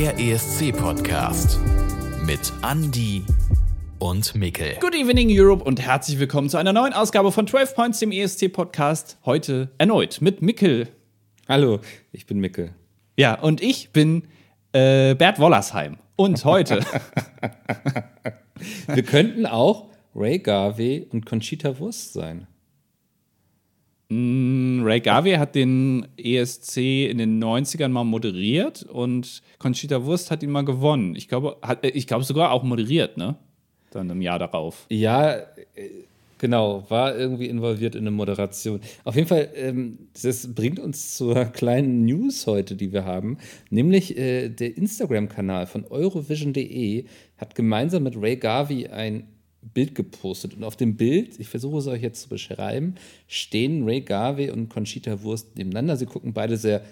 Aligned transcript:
Der 0.00 0.18
ESC-Podcast 0.18 1.60
mit 2.24 2.40
Andy 2.66 3.22
und 3.98 4.34
Mikkel. 4.34 4.78
Good 4.80 4.94
evening 4.94 5.28
Europe 5.30 5.62
und 5.62 5.78
herzlich 5.78 6.18
willkommen 6.18 6.48
zu 6.48 6.56
einer 6.56 6.72
neuen 6.72 6.94
Ausgabe 6.94 7.30
von 7.30 7.46
12 7.46 7.74
Points, 7.74 7.98
dem 7.98 8.10
ESC-Podcast. 8.10 9.18
Heute 9.26 9.68
erneut 9.76 10.22
mit 10.22 10.40
Mikkel. 10.40 10.88
Hallo, 11.46 11.80
ich 12.12 12.24
bin 12.24 12.38
Mikkel. 12.40 12.72
Ja, 13.18 13.38
und 13.38 13.60
ich 13.60 13.90
bin 13.90 14.22
äh, 14.72 15.14
Bert 15.16 15.38
Wollersheim. 15.38 15.98
Und 16.16 16.46
heute. 16.46 16.80
Wir 18.86 19.02
könnten 19.02 19.44
auch 19.44 19.90
Ray 20.14 20.38
Garvey 20.38 21.08
und 21.12 21.26
Conchita 21.26 21.78
Wurst 21.78 22.14
sein. 22.14 22.46
Mm, 24.10 24.82
Ray 24.82 25.00
Garvey 25.00 25.34
hat 25.34 25.54
den 25.54 26.08
ESC 26.16 27.08
in 27.08 27.18
den 27.18 27.42
90ern 27.42 27.88
mal 27.88 28.02
moderiert 28.02 28.82
und 28.82 29.40
Conchita 29.58 30.04
Wurst 30.04 30.32
hat 30.32 30.42
ihn 30.42 30.50
mal 30.50 30.64
gewonnen. 30.64 31.14
Ich 31.14 31.28
glaube, 31.28 31.56
hat, 31.62 31.84
äh, 31.84 31.90
ich 31.90 32.08
glaube 32.08 32.24
sogar 32.24 32.50
auch 32.50 32.64
moderiert, 32.64 33.16
ne? 33.16 33.36
Dann 33.92 34.10
im 34.10 34.20
Jahr 34.20 34.40
darauf. 34.40 34.86
Ja, 34.88 35.34
äh, 35.34 35.44
genau, 36.38 36.84
war 36.88 37.16
irgendwie 37.16 37.46
involviert 37.46 37.94
in 37.94 38.00
eine 38.00 38.10
Moderation. 38.10 38.80
Auf 39.04 39.14
jeden 39.14 39.28
Fall, 39.28 39.48
ähm, 39.54 40.08
das 40.20 40.52
bringt 40.54 40.80
uns 40.80 41.16
zur 41.16 41.44
kleinen 41.44 42.04
News 42.04 42.48
heute, 42.48 42.74
die 42.74 42.92
wir 42.92 43.04
haben. 43.04 43.38
Nämlich 43.70 44.18
äh, 44.18 44.48
der 44.48 44.76
Instagram-Kanal 44.76 45.66
von 45.66 45.84
Eurovision.de 45.84 47.04
hat 47.36 47.54
gemeinsam 47.54 48.02
mit 48.02 48.20
Ray 48.20 48.36
Garvey 48.36 48.88
ein 48.88 49.28
Bild 49.62 49.94
gepostet. 49.94 50.54
Und 50.54 50.64
auf 50.64 50.76
dem 50.76 50.96
Bild, 50.96 51.38
ich 51.38 51.48
versuche 51.48 51.78
es 51.78 51.86
euch 51.86 52.02
jetzt 52.02 52.22
zu 52.22 52.28
beschreiben, 52.28 52.94
stehen 53.26 53.84
Ray 53.84 54.00
Garvey 54.00 54.50
und 54.50 54.68
Conchita 54.68 55.22
Wurst 55.22 55.56
nebeneinander. 55.56 55.96
Sie 55.96 56.06
gucken 56.06 56.32
beide 56.32 56.56
sehr, 56.56 56.82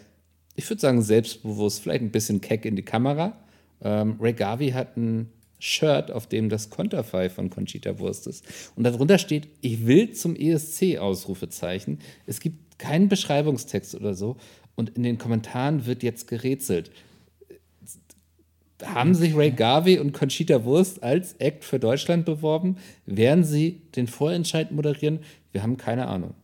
ich 0.54 0.68
würde 0.68 0.80
sagen, 0.80 1.02
selbstbewusst, 1.02 1.80
vielleicht 1.80 2.02
ein 2.02 2.10
bisschen 2.10 2.40
keck 2.40 2.64
in 2.64 2.76
die 2.76 2.82
Kamera. 2.82 3.38
Ähm, 3.82 4.16
Ray 4.20 4.32
Garvey 4.32 4.70
hat 4.70 4.96
ein 4.96 5.30
Shirt, 5.58 6.10
auf 6.10 6.26
dem 6.26 6.48
das 6.48 6.70
Konterfei 6.70 7.30
von 7.30 7.50
Conchita 7.50 7.98
Wurst 7.98 8.26
ist. 8.26 8.44
Und 8.76 8.84
darunter 8.84 9.18
steht, 9.18 9.48
ich 9.60 9.86
will 9.86 10.12
zum 10.12 10.36
ESC 10.36 10.98
Ausrufezeichen. 10.98 11.98
Es 12.26 12.40
gibt 12.40 12.78
keinen 12.78 13.08
Beschreibungstext 13.08 13.94
oder 13.94 14.14
so. 14.14 14.36
Und 14.76 14.90
in 14.90 15.02
den 15.02 15.18
Kommentaren 15.18 15.86
wird 15.86 16.04
jetzt 16.04 16.28
gerätselt. 16.28 16.92
Haben 18.84 19.14
sich 19.14 19.36
Ray 19.36 19.50
Garvey 19.50 19.98
und 19.98 20.12
Conchita 20.12 20.64
Wurst 20.64 21.02
als 21.02 21.34
Act 21.34 21.64
für 21.64 21.78
Deutschland 21.78 22.24
beworben? 22.24 22.76
Werden 23.06 23.44
sie 23.44 23.82
den 23.96 24.06
Vorentscheid 24.06 24.70
moderieren? 24.70 25.20
Wir 25.52 25.62
haben 25.62 25.76
keine 25.76 26.06
Ahnung. 26.06 26.34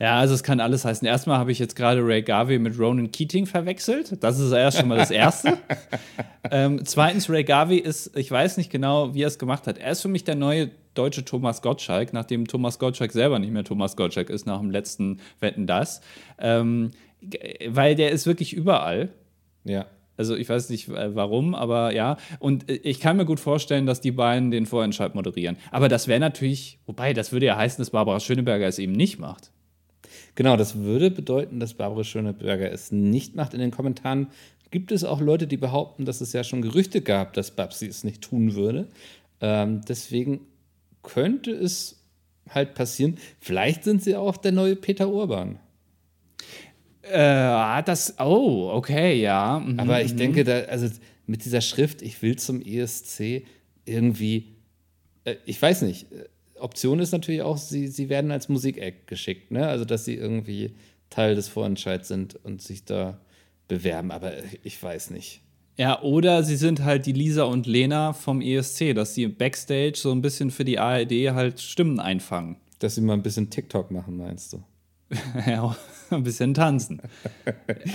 Ja, 0.00 0.18
also 0.18 0.34
es 0.34 0.42
kann 0.42 0.60
alles 0.60 0.84
heißen. 0.84 1.06
Erstmal 1.06 1.38
habe 1.38 1.52
ich 1.52 1.58
jetzt 1.58 1.76
gerade 1.76 2.04
Ray 2.04 2.22
Garvey 2.22 2.58
mit 2.58 2.78
Ronan 2.78 3.12
Keating 3.12 3.46
verwechselt. 3.46 4.22
Das 4.22 4.40
ist 4.40 4.50
erst 4.52 4.78
schon 4.78 4.88
mal 4.88 4.98
das 4.98 5.10
Erste. 5.10 5.56
ähm, 6.50 6.84
zweitens, 6.84 7.30
Ray 7.30 7.44
Garvey 7.44 7.78
ist, 7.78 8.16
ich 8.16 8.30
weiß 8.30 8.56
nicht 8.56 8.70
genau, 8.70 9.14
wie 9.14 9.22
er 9.22 9.28
es 9.28 9.38
gemacht 9.38 9.66
hat. 9.66 9.78
Er 9.78 9.92
ist 9.92 10.02
für 10.02 10.08
mich 10.08 10.24
der 10.24 10.34
neue 10.34 10.70
deutsche 10.94 11.24
Thomas 11.24 11.62
Gottschalk, 11.62 12.12
nachdem 12.12 12.46
Thomas 12.46 12.78
Gottschalk 12.78 13.12
selber 13.12 13.38
nicht 13.38 13.52
mehr 13.52 13.64
Thomas 13.64 13.96
Gottschalk 13.96 14.30
ist 14.30 14.46
nach 14.46 14.60
dem 14.60 14.70
letzten 14.70 15.20
Wetten 15.40 15.66
das. 15.66 16.00
Ähm, 16.38 16.90
weil 17.66 17.94
der 17.94 18.10
ist 18.10 18.26
wirklich 18.26 18.52
überall. 18.52 19.10
Ja. 19.64 19.86
Also 20.16 20.36
ich 20.36 20.48
weiß 20.48 20.70
nicht 20.70 20.88
äh, 20.88 21.14
warum, 21.14 21.54
aber 21.54 21.92
ja. 21.92 22.16
Und 22.38 22.70
äh, 22.70 22.74
ich 22.76 23.00
kann 23.00 23.16
mir 23.16 23.24
gut 23.24 23.40
vorstellen, 23.40 23.86
dass 23.86 24.00
die 24.00 24.12
beiden 24.12 24.50
den 24.50 24.66
Vorentscheid 24.66 25.14
moderieren. 25.14 25.56
Aber 25.70 25.88
das 25.88 26.08
wäre 26.08 26.20
natürlich, 26.20 26.78
wobei, 26.86 27.12
das 27.12 27.32
würde 27.32 27.46
ja 27.46 27.56
heißen, 27.56 27.80
dass 27.80 27.90
Barbara 27.90 28.20
Schöneberger 28.20 28.66
es 28.66 28.78
eben 28.78 28.92
nicht 28.92 29.18
macht. 29.18 29.50
Genau, 30.34 30.56
das 30.56 30.76
würde 30.76 31.10
bedeuten, 31.10 31.60
dass 31.60 31.74
Barbara 31.74 32.04
Schöneberger 32.04 32.70
es 32.70 32.90
nicht 32.90 33.36
macht. 33.36 33.54
In 33.54 33.60
den 33.60 33.70
Kommentaren 33.70 34.28
gibt 34.70 34.90
es 34.90 35.04
auch 35.04 35.20
Leute, 35.20 35.46
die 35.46 35.56
behaupten, 35.56 36.04
dass 36.04 36.20
es 36.20 36.32
ja 36.32 36.42
schon 36.42 36.62
Gerüchte 36.62 37.00
gab, 37.00 37.32
dass 37.34 37.52
Babsi 37.52 37.86
es 37.86 38.02
nicht 38.02 38.22
tun 38.22 38.54
würde. 38.54 38.88
Ähm, 39.40 39.82
deswegen 39.88 40.40
könnte 41.02 41.52
es 41.52 42.02
halt 42.50 42.74
passieren. 42.74 43.18
Vielleicht 43.38 43.84
sind 43.84 44.02
sie 44.02 44.16
auch 44.16 44.36
der 44.36 44.52
neue 44.52 44.76
Peter 44.76 45.08
Urban. 45.08 45.60
Äh, 47.10 47.82
das, 47.84 48.14
oh, 48.18 48.70
okay, 48.72 49.20
ja. 49.20 49.60
Mhm, 49.60 49.78
Aber 49.80 50.02
ich 50.02 50.12
mhm. 50.12 50.18
denke, 50.18 50.44
da, 50.44 50.60
also 50.60 50.88
mit 51.26 51.44
dieser 51.44 51.60
Schrift, 51.60 52.02
ich 52.02 52.22
will 52.22 52.36
zum 52.36 52.60
ESC 52.60 53.44
irgendwie, 53.84 54.54
äh, 55.24 55.36
ich 55.44 55.60
weiß 55.60 55.82
nicht, 55.82 56.10
äh, 56.12 56.24
Option 56.58 57.00
ist 57.00 57.12
natürlich 57.12 57.42
auch, 57.42 57.58
sie, 57.58 57.88
sie 57.88 58.08
werden 58.08 58.30
als 58.30 58.48
Musik-Act 58.48 59.06
geschickt, 59.06 59.50
ne? 59.50 59.66
Also, 59.66 59.84
dass 59.84 60.04
sie 60.04 60.14
irgendwie 60.14 60.74
Teil 61.10 61.34
des 61.34 61.48
Vorentscheids 61.48 62.08
sind 62.08 62.36
und 62.44 62.62
sich 62.62 62.84
da 62.84 63.20
bewerben, 63.68 64.10
aber 64.10 64.32
ich 64.62 64.82
weiß 64.82 65.10
nicht. 65.10 65.40
Ja, 65.76 66.00
oder 66.02 66.42
sie 66.44 66.56
sind 66.56 66.84
halt 66.84 67.06
die 67.06 67.12
Lisa 67.12 67.44
und 67.44 67.66
Lena 67.66 68.12
vom 68.12 68.40
ESC, 68.40 68.94
dass 68.94 69.14
sie 69.14 69.26
Backstage 69.26 69.94
so 69.96 70.12
ein 70.12 70.22
bisschen 70.22 70.50
für 70.50 70.64
die 70.64 70.78
ARD 70.78 71.12
halt 71.32 71.60
Stimmen 71.60 71.98
einfangen. 71.98 72.56
Dass 72.78 72.94
sie 72.94 73.00
mal 73.00 73.14
ein 73.14 73.22
bisschen 73.22 73.50
TikTok 73.50 73.90
machen, 73.90 74.16
meinst 74.16 74.52
du? 74.52 74.62
ja, 75.46 75.76
ein 76.10 76.22
bisschen 76.22 76.54
tanzen. 76.54 77.00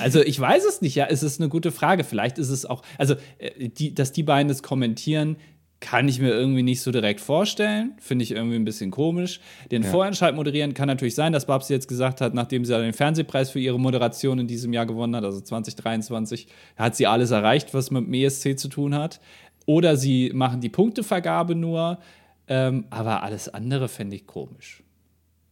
Also 0.02 0.22
ich 0.22 0.40
weiß 0.40 0.66
es 0.66 0.82
nicht, 0.82 0.96
ja, 0.96 1.06
es 1.06 1.24
ist 1.24 1.40
eine 1.40 1.50
gute 1.50 1.72
Frage. 1.72 2.04
Vielleicht 2.04 2.38
ist 2.38 2.50
es 2.50 2.66
auch, 2.66 2.84
also 2.98 3.16
äh, 3.38 3.70
die, 3.70 3.94
dass 3.94 4.12
die 4.12 4.24
beiden 4.24 4.48
das 4.48 4.64
kommentieren, 4.64 5.38
kann 5.80 6.10
ich 6.10 6.20
mir 6.20 6.32
irgendwie 6.32 6.64
nicht 6.64 6.82
so 6.82 6.92
direkt 6.92 7.22
vorstellen. 7.22 7.94
Finde 8.00 8.24
ich 8.24 8.32
irgendwie 8.32 8.58
ein 8.58 8.66
bisschen 8.66 8.92
komisch. 8.92 9.40
Den 9.72 9.84
ja. 9.84 9.90
Vorentscheid 9.90 10.36
moderieren 10.36 10.74
kann 10.74 10.88
natürlich 10.88 11.16
sein, 11.16 11.32
dass 11.32 11.46
Babsi 11.46 11.74
jetzt 11.74 11.88
gesagt 11.88 12.20
hat, 12.20 12.34
nachdem 12.34 12.66
sie 12.66 12.78
den 12.78 12.94
Fernsehpreis 12.94 13.52
für 13.52 13.60
ihre 13.60 13.80
Moderation 13.80 14.40
in 14.40 14.48
diesem 14.48 14.74
Jahr 14.74 14.86
gewonnen 14.86 15.16
hat, 15.16 15.24
also 15.24 15.40
2023, 15.40 16.48
hat 16.76 16.96
sie 16.96 17.08
alles 17.08 17.32
erreicht, 17.32 17.74
was 17.74 17.92
mit 17.92 18.06
dem 18.06 18.14
ESC 18.14 18.60
zu 18.60 18.68
tun 18.68 18.94
hat. 18.94 19.22
Oder 19.66 19.96
sie 19.96 20.32
machen 20.34 20.60
die 20.60 20.70
Punktevergabe 20.70 21.56
nur. 21.56 22.00
Ähm, 22.48 22.86
aber 22.90 23.24
alles 23.24 23.48
andere 23.48 23.88
fände 23.88 24.16
ich 24.16 24.26
komisch. 24.26 24.84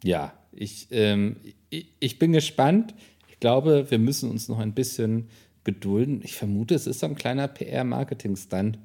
Ja, 0.04 0.34
ich, 0.58 0.88
ähm, 0.92 1.38
ich, 1.70 1.88
ich 2.00 2.20
bin 2.20 2.32
gespannt. 2.32 2.94
Ich 3.30 3.40
glaube, 3.40 3.90
wir 3.90 4.00
müssen 4.00 4.30
uns 4.30 4.50
noch 4.50 4.60
ein 4.60 4.74
bisschen 4.74 5.30
gedulden. 5.64 6.22
Ich 6.24 6.36
vermute, 6.36 6.76
es 6.76 6.88
ist 6.88 7.00
so 7.00 7.06
ein 7.06 7.16
kleiner 7.16 7.48
PR-Marketing-Stunt, 7.48 8.80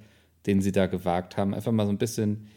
den 0.46 0.60
sie 0.60 0.72
da 0.72 0.86
gewagt 0.86 1.36
haben. 1.36 1.54
Einfach 1.54 1.72
mal 1.72 1.86
so 1.86 1.92
ein 1.92 1.98
bisschen 1.98 2.48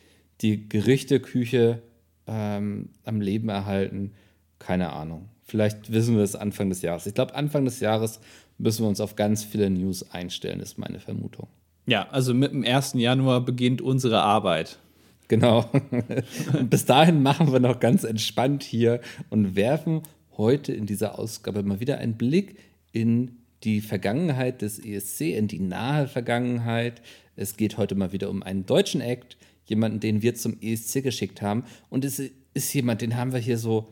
die 0.42 0.68
Gerichteküche 0.68 1.82
ähm, 2.28 2.90
am 3.04 3.22
Leben 3.22 3.50
erhalten. 3.50 4.12
Keine 4.60 4.92
Ahnung. 4.94 5.30
Vielleicht 5.44 5.92
wissen 5.92 6.16
wir 6.16 6.24
es 6.24 6.36
Anfang 6.36 6.70
des 6.70 6.82
Jahres. 6.82 7.06
Ich 7.06 7.14
glaube, 7.14 7.36
Anfang 7.36 7.66
des 7.66 7.80
Jahres 7.80 8.20
müssen 8.58 8.84
wir 8.84 8.90
uns 8.90 9.00
auf 9.00 9.16
ganz 9.16 9.44
viele 9.44 9.70
News 9.70 10.12
einstellen, 10.12 10.60
ist 10.60 10.78
meine 10.78 11.00
Vermutung. 11.00 11.48
Ja, 11.86 12.08
also 12.10 12.34
mit 12.34 12.52
dem 12.52 12.64
1. 12.64 12.94
Januar 12.94 13.42
beginnt 13.42 13.82
unsere 13.82 14.22
Arbeit. 14.22 14.80
Genau. 15.28 15.70
Bis 16.70 16.86
dahin 16.86 17.24
machen 17.24 17.52
wir 17.52 17.60
noch 17.60 17.80
ganz 17.80 18.04
entspannt 18.04 18.64
hier 18.64 19.02
und 19.30 19.56
werfen 19.56 20.04
heute 20.38 20.74
in 20.74 20.86
dieser 20.86 21.18
Ausgabe 21.18 21.64
mal 21.64 21.80
wieder 21.80 21.98
einen 21.98 22.16
Blick 22.16 22.58
in 22.92 23.38
die 23.64 23.82
Vergangenheit 23.82 24.62
des 24.62 24.80
ESC, 24.80 25.22
in 25.22 25.48
die 25.48 25.60
nahe 25.60 26.08
Vergangenheit. 26.08 27.02
Es 27.36 27.58
geht 27.58 27.78
heute 27.78 27.96
mal 27.96 28.12
wieder 28.12 28.30
um 28.30 28.44
einen 28.44 28.66
deutschen 28.66 29.02
Act, 29.02 29.38
jemanden, 29.66 30.00
den 30.00 30.22
wir 30.22 30.36
zum 30.36 30.58
ESC 30.62 31.02
geschickt 31.02 31.42
haben. 31.42 31.64
Und 31.90 32.06
es 32.06 32.22
ist 32.54 32.74
jemand, 32.74 33.02
den 33.02 33.16
haben 33.16 33.34
wir 33.34 33.40
hier 33.40 33.58
so, 33.58 33.90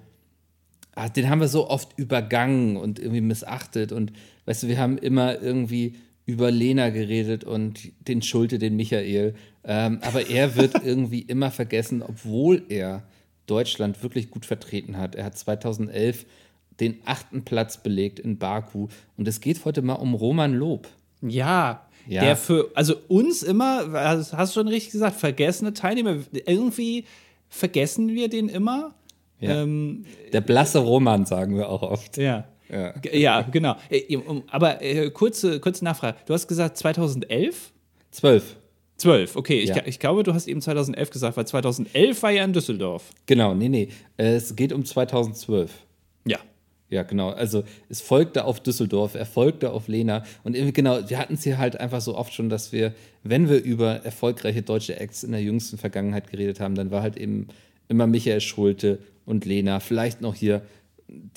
ah, 0.96 1.10
den 1.10 1.30
haben 1.30 1.42
wir 1.42 1.48
so 1.48 1.70
oft 1.70 1.98
übergangen 1.98 2.78
und 2.78 3.00
irgendwie 3.00 3.22
missachtet. 3.22 3.92
Und 3.92 4.14
weißt 4.46 4.64
du, 4.64 4.68
wir 4.68 4.78
haben 4.78 4.98
immer 4.98 5.42
irgendwie 5.42 5.96
über 6.26 6.52
Lena 6.52 6.90
geredet 6.90 7.44
und 7.44 7.92
den 8.08 8.22
Schulte, 8.22 8.60
den 8.60 8.76
Michael. 8.76 9.36
Ähm, 9.64 10.00
aber 10.02 10.30
er 10.30 10.56
wird 10.56 10.76
irgendwie 10.86 11.22
immer 11.22 11.52
vergessen, 11.52 12.02
obwohl 12.02 12.64
er 12.70 13.04
Deutschland 13.46 14.04
wirklich 14.04 14.32
gut 14.32 14.46
vertreten 14.46 14.98
hat. 14.98 15.16
Er 15.16 15.26
hat 15.26 15.38
2011 15.38 16.26
den 16.80 17.02
achten 17.06 17.44
Platz 17.44 17.82
belegt 17.84 18.20
in 18.20 18.38
Baku. 18.38 18.88
Und 19.18 19.28
es 19.28 19.42
geht 19.42 19.64
heute 19.66 19.82
mal 19.82 19.94
um 19.94 20.14
Roman 20.14 20.54
Lob. 20.54 20.88
Ja, 21.22 21.88
ja. 22.08 22.22
der 22.22 22.36
für, 22.36 22.72
also 22.74 22.96
uns 23.08 23.44
immer, 23.44 23.92
hast 23.92 24.34
du 24.34 24.60
schon 24.60 24.68
richtig 24.68 24.92
gesagt, 24.92 25.18
vergessene 25.18 25.74
Teilnehmer. 25.74 26.18
Irgendwie 26.46 27.06
vergessen 27.50 28.10
wir 28.10 28.30
den 28.30 28.50
immer. 28.50 28.94
Ja. 29.40 29.62
Ähm, 29.62 30.06
der 30.32 30.42
blasse 30.42 30.80
Roman, 30.80 31.26
sagen 31.26 31.56
wir 31.56 31.70
auch 31.70 31.82
oft. 31.82 32.18
Ja. 32.18 32.46
Ja, 32.74 32.94
ja 33.14 33.42
genau. 33.42 33.76
Äh, 33.90 34.18
aber 34.50 34.82
äh, 34.82 35.12
kurze, 35.12 35.60
kurze 35.60 35.86
Nachfrage. 35.86 36.18
Du 36.26 36.34
hast 36.34 36.48
gesagt 36.48 36.78
2011? 36.78 37.72
12. 38.12 38.58
12, 38.98 39.36
okay. 39.36 39.64
Ja. 39.66 39.78
Ich, 39.78 39.88
ich, 39.88 40.00
glaube, 40.00 40.24
du 40.24 40.34
hast 40.34 40.48
eben 40.48 40.62
2011 40.62 41.10
gesagt, 41.10 41.38
weil 41.38 41.48
2011 41.48 42.24
war 42.24 42.32
ja 42.32 42.44
in 42.44 42.54
Düsseldorf. 42.54 43.10
Genau, 43.26 43.54
nee, 43.54 43.70
nee. 43.70 43.90
Es 44.18 44.56
geht 44.56 44.72
um 44.72 44.86
2012. 44.86 45.72
Ja. 46.26 46.40
Ja, 46.90 47.04
genau. 47.04 47.30
Also 47.30 47.64
es 47.90 48.02
folgte 48.02 48.46
auf 48.46 48.60
Düsseldorf, 48.60 49.16
er 49.16 49.26
folgte 49.26 49.72
auf 49.72 49.88
Lena. 49.88 50.24
Und 50.44 50.56
genau, 50.74 51.00
wir 51.10 51.18
hatten 51.18 51.34
es 51.34 51.44
hier 51.44 51.58
halt 51.58 51.80
einfach 51.80 52.02
so 52.02 52.16
oft 52.16 52.34
schon, 52.34 52.50
dass 52.50 52.72
wir, 52.72 52.94
wenn 53.24 53.50
wir 53.50 53.64
über 53.64 54.06
erfolgreiche 54.06 54.62
deutsche 54.62 55.00
Acts 55.00 55.24
in 55.24 55.32
der 55.32 55.42
jüngsten 55.42 55.78
Vergangenheit 55.78 56.30
geredet 56.30 56.60
haben, 56.60 56.76
dann 56.76 56.92
war 56.92 57.02
halt 57.02 57.18
eben 57.18 57.48
immer 57.90 58.08
Michael 58.08 58.42
Schulte 58.42 59.00
und 59.26 59.46
Lena, 59.46 59.80
vielleicht 59.80 60.22
noch 60.22 60.36
hier 60.36 60.62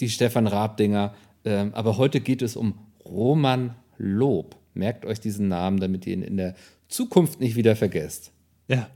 die 0.01 0.09
Stefan 0.09 0.47
Raab-Dinger. 0.47 1.15
Ähm, 1.45 1.75
aber 1.75 1.97
heute 1.99 2.21
geht 2.21 2.43
es 2.43 2.57
um 2.57 2.79
Roman 3.05 3.75
Lob. 3.99 4.57
Merkt 4.75 5.05
euch 5.07 5.21
diesen 5.21 5.49
Namen, 5.49 5.81
damit 5.81 6.07
ihr 6.07 6.15
ihn 6.15 6.23
in 6.23 6.37
der 6.37 6.55
Zukunft 6.89 7.41
nicht 7.41 7.57
wieder 7.57 7.77
vergesst. 7.77 8.33
Ja, 8.69 8.89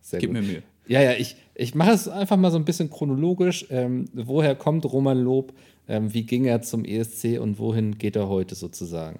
Sehr 0.00 0.20
gib 0.20 0.30
gut. 0.30 0.40
mir 0.40 0.46
Mühe. 0.46 0.62
Ja, 0.88 1.02
ja, 1.02 1.12
ich, 1.12 1.36
ich 1.54 1.74
mache 1.74 1.90
es 1.90 2.08
einfach 2.08 2.36
mal 2.36 2.50
so 2.50 2.58
ein 2.58 2.64
bisschen 2.64 2.90
chronologisch. 2.90 3.66
Ähm, 3.70 4.06
woher 4.12 4.54
kommt 4.54 4.84
Roman 4.84 5.18
Lob? 5.18 5.52
Ähm, 5.88 6.14
wie 6.14 6.24
ging 6.24 6.44
er 6.44 6.62
zum 6.62 6.84
ESC 6.84 7.40
und 7.40 7.58
wohin 7.58 7.98
geht 7.98 8.16
er 8.16 8.28
heute 8.28 8.54
sozusagen? 8.54 9.18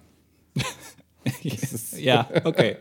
Ja, 1.98 2.28
okay. 2.44 2.76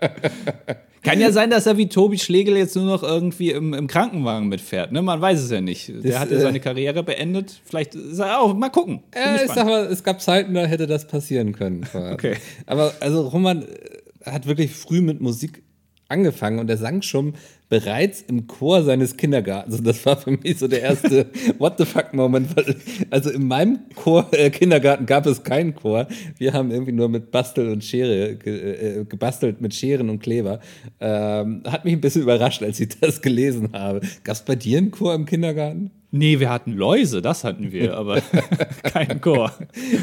Kann 1.01 1.19
ja 1.19 1.31
sein, 1.31 1.49
dass 1.49 1.65
er 1.65 1.77
wie 1.77 1.87
Tobi 1.87 2.17
Schlegel 2.17 2.57
jetzt 2.57 2.75
nur 2.75 2.85
noch 2.85 3.03
irgendwie 3.03 3.51
im, 3.51 3.73
im 3.73 3.87
Krankenwagen 3.87 4.47
mitfährt. 4.47 4.91
Ne? 4.91 5.01
Man 5.01 5.21
weiß 5.21 5.41
es 5.41 5.51
ja 5.51 5.61
nicht. 5.61 5.89
Der 5.89 6.01
Das, 6.01 6.19
hat 6.19 6.31
ja 6.31 6.37
äh, 6.37 6.41
seine 6.41 6.59
Karriere 6.59 7.03
beendet. 7.03 7.61
Vielleicht 7.63 7.95
ist 7.95 8.19
er 8.19 8.39
auch. 8.39 8.53
Mal 8.53 8.69
gucken. 8.69 9.03
Bin 9.11 9.21
Ja, 9.21 9.35
ich 9.35 9.51
sag 9.51 9.65
mal, 9.65 9.85
es 9.85 10.03
gab 10.03 10.21
Zeiten, 10.21 10.53
da 10.53 10.65
hätte 10.65 10.87
das 10.87 11.07
passieren 11.07 11.53
können. 11.53 11.85
Okay. 11.93 12.35
Aber 12.65 12.93
also 12.99 13.27
Roman 13.27 13.63
äh, 13.63 14.31
hat 14.31 14.47
wirklich 14.47 14.71
früh 14.71 15.01
mit 15.01 15.21
Musik 15.21 15.63
angefangen 16.07 16.59
und 16.59 16.69
er 16.69 16.77
sang 16.77 17.01
schon 17.01 17.35
bereits 17.69 18.21
im 18.21 18.47
Chor 18.47 18.83
seines 18.83 19.17
Kindergartens. 19.17 19.73
Also 19.75 19.83
das 19.83 20.05
war 20.05 20.17
für 20.17 20.31
mich 20.31 20.57
so 20.59 20.67
der 20.67 20.81
erste 20.81 21.27
What 21.57 21.77
the 21.77 21.85
fuck 21.85 22.13
Moment. 22.13 22.55
weil- 22.55 22.75
Also 23.09 23.31
in 23.31 23.47
meinem 23.47 23.79
Chor, 23.95 24.27
äh, 24.31 24.49
Kindergarten 24.49 25.05
gab 25.05 25.25
es 25.25 25.43
keinen 25.43 25.73
Chor. 25.75 26.07
Wir 26.37 26.53
haben 26.53 26.71
irgendwie 26.71 26.91
nur 26.91 27.09
mit 27.09 27.31
Bastel 27.31 27.69
und 27.69 27.83
Schere 27.83 28.35
ge, 28.35 28.99
äh, 29.01 29.05
gebastelt 29.05 29.61
mit 29.61 29.73
Scheren 29.73 30.09
und 30.09 30.19
Kleber. 30.19 30.59
Ähm, 30.99 31.63
hat 31.65 31.85
mich 31.85 31.93
ein 31.93 32.01
bisschen 32.01 32.21
überrascht, 32.21 32.61
als 32.63 32.79
ich 32.79 32.89
das 32.99 33.21
gelesen 33.21 33.69
habe. 33.73 34.01
Gab 34.23 34.35
es 34.35 34.41
bei 34.43 34.55
dir 34.55 34.77
einen 34.77 34.91
Chor 34.91 35.13
im 35.15 35.25
Kindergarten? 35.25 35.91
Nee, 36.11 36.39
wir 36.39 36.49
hatten 36.49 36.71
Läuse, 36.71 37.21
das 37.21 37.43
hatten 37.43 37.71
wir, 37.71 37.97
aber 37.97 38.21
keinen 38.83 39.19
Chor. 39.19 39.51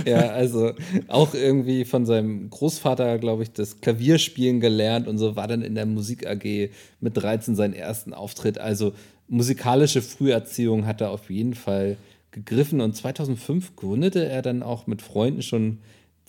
Ja, 0.04 0.30
also 0.30 0.72
auch 1.08 1.32
irgendwie 1.32 1.84
von 1.84 2.04
seinem 2.04 2.50
Großvater, 2.50 3.18
glaube 3.18 3.44
ich, 3.44 3.52
das 3.52 3.80
Klavierspielen 3.80 4.60
gelernt 4.60 5.08
und 5.08 5.18
so 5.18 5.36
war 5.36 5.48
dann 5.48 5.62
in 5.62 5.74
der 5.74 5.86
Musik 5.86 6.26
AG 6.26 6.70
mit 7.00 7.16
13 7.16 7.54
seinen 7.54 7.74
ersten 7.74 8.12
Auftritt. 8.12 8.58
Also 8.58 8.92
musikalische 9.28 10.02
Früherziehung 10.02 10.86
hat 10.86 11.00
er 11.00 11.10
auf 11.10 11.30
jeden 11.30 11.54
Fall 11.54 11.96
gegriffen 12.30 12.80
und 12.80 12.94
2005 12.94 13.76
gründete 13.76 14.26
er 14.26 14.42
dann 14.42 14.62
auch 14.62 14.86
mit 14.86 15.02
Freunden 15.02 15.42
schon 15.42 15.78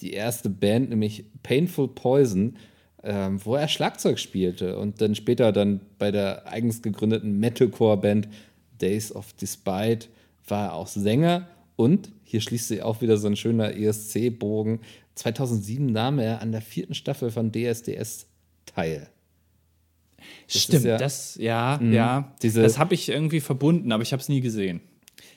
die 0.02 0.14
erste 0.14 0.50
Band, 0.50 0.90
nämlich 0.90 1.26
Painful 1.44 1.88
Poison, 1.88 2.58
ähm, 3.04 3.40
wo 3.44 3.56
er 3.56 3.68
Schlagzeug 3.68 4.20
spielte 4.20 4.78
und 4.78 5.02
dann 5.02 5.16
später 5.16 5.52
dann 5.52 5.82
bei 5.98 6.12
der 6.12 6.48
eigens 6.48 6.82
gegründeten 6.82 7.40
Metalcore-Band 7.40 8.28
Days 8.84 9.14
of 9.16 9.34
Despite 9.34 10.08
war 10.48 10.66
er 10.68 10.74
auch 10.74 10.88
Sänger 10.88 11.48
und 11.76 12.12
hier 12.24 12.42
schließt 12.42 12.68
sich 12.68 12.82
auch 12.84 13.02
wieder 13.02 13.18
so 13.18 13.28
ein 13.28 13.36
schöner 13.36 13.76
ESC-Bogen. 13.76 14.80
2007 15.16 15.86
nahm 15.86 16.20
er 16.20 16.42
an 16.42 16.52
der 16.52 16.62
vierten 16.62 16.94
Staffel 16.94 17.32
von 17.32 17.52
DSDS 17.52 18.26
teil. 18.66 19.08
Stimmt, 20.48 20.86
ja- 20.86 20.98
das, 20.98 21.36
ja, 21.36 21.80
ja. 21.82 22.34
diese- 22.42 22.62
das 22.62 22.78
habe 22.78 22.94
ich 22.94 23.10
irgendwie 23.10 23.40
verbunden, 23.40 23.92
aber 23.92 24.04
ich 24.04 24.12
habe 24.14 24.22
es 24.22 24.30
nie 24.30 24.42
gesehen. 24.42 24.82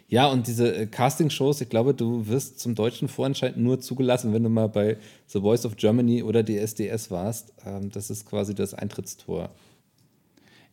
Ja, 0.09 0.27
und 0.29 0.47
diese 0.47 0.73
äh, 0.75 0.87
Casting-Shows, 0.87 1.61
ich 1.61 1.69
glaube, 1.69 1.93
du 1.93 2.29
wirst 2.29 2.61
zum 2.61 2.75
deutschen 2.77 3.09
Vorentscheid 3.09 3.57
nur 3.57 3.81
zugelassen, 3.81 4.33
wenn 4.33 4.45
du 4.45 4.49
mal 4.49 4.69
bei 4.69 4.99
The 5.27 5.41
Voice 5.41 5.67
of 5.67 5.77
Germany 5.77 6.23
oder 6.23 6.45
DSDS 6.45 7.11
warst. 7.11 7.53
Ähm, 7.65 7.91
das 7.91 8.11
ist 8.11 8.25
quasi 8.27 8.55
das 8.55 8.73
Eintrittstor. 8.75 9.51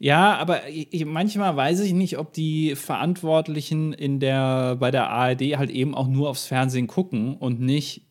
Ja, 0.04 0.36
aber 0.36 0.68
ich, 0.68 1.06
manchmal 1.06 1.56
weiß 1.56 1.80
ich 1.80 1.94
nicht, 1.94 2.18
ob 2.18 2.34
die 2.34 2.76
Verantwortlichen 2.76 3.94
in 3.94 4.20
der, 4.20 4.76
bei 4.76 4.92
der 4.92 5.10
ARD 5.10 5.58
halt 5.58 5.70
eben 5.70 5.96
auch 5.96 6.10
nur 6.10 6.30
aufs 6.30 6.46
Fernsehen 6.46 6.88
gucken 6.88 7.38
und 7.38 7.62
nicht 7.62 8.02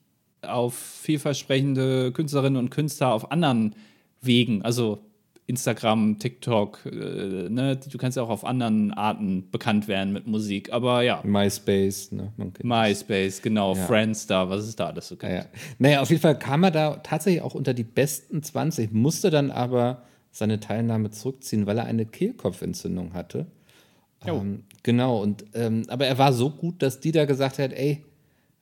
auf 0.41 0.73
vielversprechende 0.73 2.11
Künstlerinnen 2.13 2.57
und 2.57 2.71
Künstler 2.71 3.13
auf 3.13 3.31
anderen 3.31 3.75
Wegen, 4.23 4.63
also 4.63 5.01
Instagram, 5.47 6.19
TikTok, 6.19 6.87
äh, 6.87 7.51
ne? 7.51 7.77
du 7.77 7.99
kannst 7.99 8.17
ja 8.17 8.23
auch 8.23 8.31
auf 8.31 8.47
anderen 8.47 8.95
Arten 8.95 9.51
bekannt 9.51 9.87
werden 9.87 10.15
mit 10.15 10.27
Musik, 10.27 10.73
aber 10.73 11.03
ja, 11.03 11.21
MySpace, 11.25 12.13
ne? 12.13 12.33
MySpace, 12.63 13.43
genau, 13.43 13.75
Ja. 13.75 13.85
Friendster, 13.85 14.49
was 14.49 14.67
ist 14.67 14.81
da 14.81 14.87
alles 14.87 15.09
so. 15.09 15.17
Ja, 15.21 15.29
ja. 15.29 15.45
Naja, 15.79 16.01
auf 16.01 16.09
jeden 16.09 16.23
Fall 16.23 16.39
kam 16.39 16.65
er 16.65 16.71
da 16.71 16.97
tatsächlich 17.03 17.43
auch 17.43 17.55
unter 17.55 17.75
die 17.75 17.85
besten 17.85 18.43
20, 18.43 18.93
musste 18.93 19.29
dann 19.29 19.51
aber 19.51 20.05
seine 20.33 20.59
Teilnahme 20.59 21.11
zurückziehen, 21.11 21.67
weil 21.67 21.79
er 21.79 21.85
eine 21.85 22.07
Kehlkopfentzündung 22.07 23.13
hatte. 23.13 23.47
Jo. 24.27 24.39
Ähm, 24.39 24.65
genau, 24.83 25.23
und 25.23 25.45
ähm, 25.55 25.85
aber 25.89 26.07
er 26.07 26.19
war 26.19 26.33
so 26.33 26.51
gut, 26.51 26.83
dass 26.83 27.01
die 27.01 27.13
da 27.13 27.27
gesagt 27.27 27.59
hat, 27.59 27.73
ey, 27.73 28.03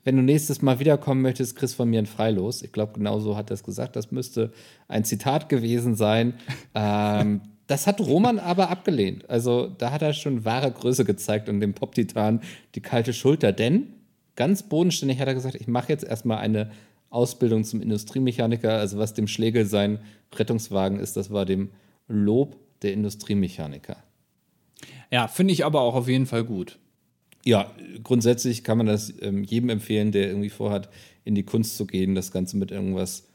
wenn 0.02 0.16
du 0.16 0.22
nächstes 0.22 0.62
Mal 0.62 0.80
wiederkommen 0.80 1.22
möchtest, 1.22 1.56
kriegst 1.56 1.76
von 1.76 1.88
mir 1.88 2.00
ein 2.00 2.06
Freilos. 2.06 2.62
Ich 2.62 2.72
glaube, 2.72 2.94
genau 2.94 3.20
so 3.20 3.36
hat 3.36 3.50
er 3.50 3.54
es 3.54 3.62
gesagt. 3.62 3.96
Das 3.96 4.10
müsste 4.10 4.52
ein 4.88 5.04
Zitat 5.04 5.48
gewesen 5.48 5.94
sein. 5.94 6.34
ähm, 6.74 7.42
das 7.66 7.86
hat 7.86 8.00
Roman 8.00 8.38
aber 8.38 8.70
abgelehnt. 8.70 9.28
Also 9.30 9.68
da 9.68 9.92
hat 9.92 10.02
er 10.02 10.12
schon 10.12 10.44
wahre 10.44 10.72
Größe 10.72 11.04
gezeigt 11.04 11.48
und 11.48 11.60
dem 11.60 11.74
Pop-Titan 11.74 12.40
die 12.74 12.80
kalte 12.80 13.12
Schulter. 13.12 13.52
Denn 13.52 13.88
ganz 14.34 14.62
bodenständig 14.62 15.20
hat 15.20 15.28
er 15.28 15.34
gesagt, 15.34 15.54
ich 15.54 15.68
mache 15.68 15.90
jetzt 15.90 16.04
erstmal 16.04 16.38
eine 16.38 16.70
Ausbildung 17.10 17.64
zum 17.64 17.82
Industriemechaniker. 17.82 18.72
Also 18.78 18.98
was 18.98 19.14
dem 19.14 19.26
Schlegel 19.28 19.66
sein 19.66 19.98
Rettungswagen 20.34 20.98
ist, 20.98 21.16
das 21.16 21.30
war 21.30 21.44
dem 21.44 21.70
Lob 22.08 22.56
der 22.82 22.92
Industriemechaniker. 22.92 23.96
Ja, 25.10 25.28
finde 25.28 25.52
ich 25.52 25.64
aber 25.64 25.80
auch 25.82 25.94
auf 25.94 26.08
jeden 26.08 26.26
Fall 26.26 26.44
gut. 26.44 26.78
Ja, 27.44 27.70
grundsätzlich 28.02 28.64
kann 28.64 28.78
man 28.78 28.86
das 28.86 29.12
ähm, 29.20 29.44
jedem 29.44 29.70
empfehlen, 29.70 30.12
der 30.12 30.28
irgendwie 30.28 30.50
vorhat, 30.50 30.88
in 31.24 31.34
die 31.34 31.42
Kunst 31.42 31.76
zu 31.76 31.86
gehen, 31.86 32.14
das 32.14 32.32
Ganze 32.32 32.56
mit 32.56 32.70
irgendwas 32.70 33.28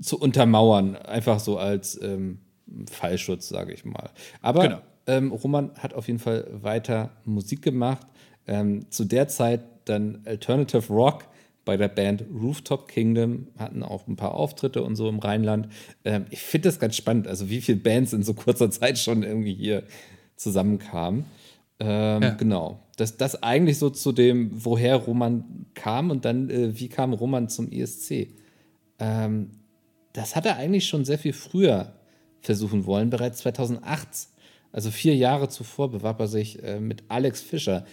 zu 0.00 0.18
untermauern. 0.18 0.96
Einfach 0.96 1.38
so 1.40 1.58
als 1.58 2.00
ähm, 2.02 2.38
Fallschutz, 2.90 3.48
sage 3.48 3.72
ich 3.72 3.84
mal. 3.84 4.10
Aber 4.40 4.62
Genau. 4.62 4.80
ähm, 5.06 5.32
Roman 5.32 5.70
hat 5.78 5.94
auf 5.94 6.08
jeden 6.08 6.18
Fall 6.18 6.46
weiter 6.52 7.10
Musik 7.24 7.62
gemacht. 7.62 8.06
Ähm, 8.46 8.90
zu 8.90 9.04
der 9.04 9.28
Zeit 9.28 9.62
dann 9.84 10.22
Alternative 10.24 10.92
Rock 10.92 11.24
bei 11.64 11.76
der 11.76 11.88
Band 11.88 12.24
Rooftop 12.32 12.88
Kingdom, 12.88 13.48
hatten 13.58 13.82
auch 13.82 14.06
ein 14.08 14.16
paar 14.16 14.34
Auftritte 14.34 14.82
und 14.82 14.96
so 14.96 15.08
im 15.08 15.18
Rheinland. 15.18 15.68
Ähm, 16.04 16.26
ich 16.30 16.40
finde 16.40 16.68
das 16.68 16.80
ganz 16.80 16.96
spannend, 16.96 17.28
also 17.28 17.48
wie 17.50 17.60
viele 17.60 17.78
Bands 17.78 18.12
in 18.12 18.22
so 18.22 18.34
kurzer 18.34 18.70
Zeit 18.70 18.98
schon 18.98 19.22
irgendwie 19.22 19.54
hier 19.54 19.84
zusammenkamen. 20.36 21.24
Ähm, 21.78 22.22
Ja. 22.22 22.30
Genau. 22.30 22.80
Das, 22.96 23.16
das 23.16 23.42
eigentlich 23.42 23.78
so 23.78 23.90
zu 23.90 24.12
dem, 24.12 24.50
woher 24.52 24.96
Roman 24.96 25.66
kam 25.74 26.10
und 26.10 26.24
dann, 26.24 26.50
äh, 26.50 26.78
wie 26.78 26.88
kam 26.88 27.12
Roman 27.12 27.48
zum 27.48 27.70
ESC. 27.70 28.28
Ähm, 28.98 29.50
das 30.12 30.36
hat 30.36 30.46
er 30.46 30.56
eigentlich 30.56 30.86
schon 30.86 31.04
sehr 31.04 31.18
viel 31.18 31.32
früher 31.32 31.94
versuchen 32.40 32.86
wollen, 32.86 33.10
bereits 33.10 33.38
2008. 33.38 34.28
Also 34.72 34.90
vier 34.90 35.14
Jahre 35.16 35.48
zuvor 35.48 35.90
bewarb 35.90 36.20
er 36.20 36.28
sich 36.28 36.62
äh, 36.62 36.80
mit 36.80 37.04
Alex 37.08 37.40
Fischer. 37.40 37.84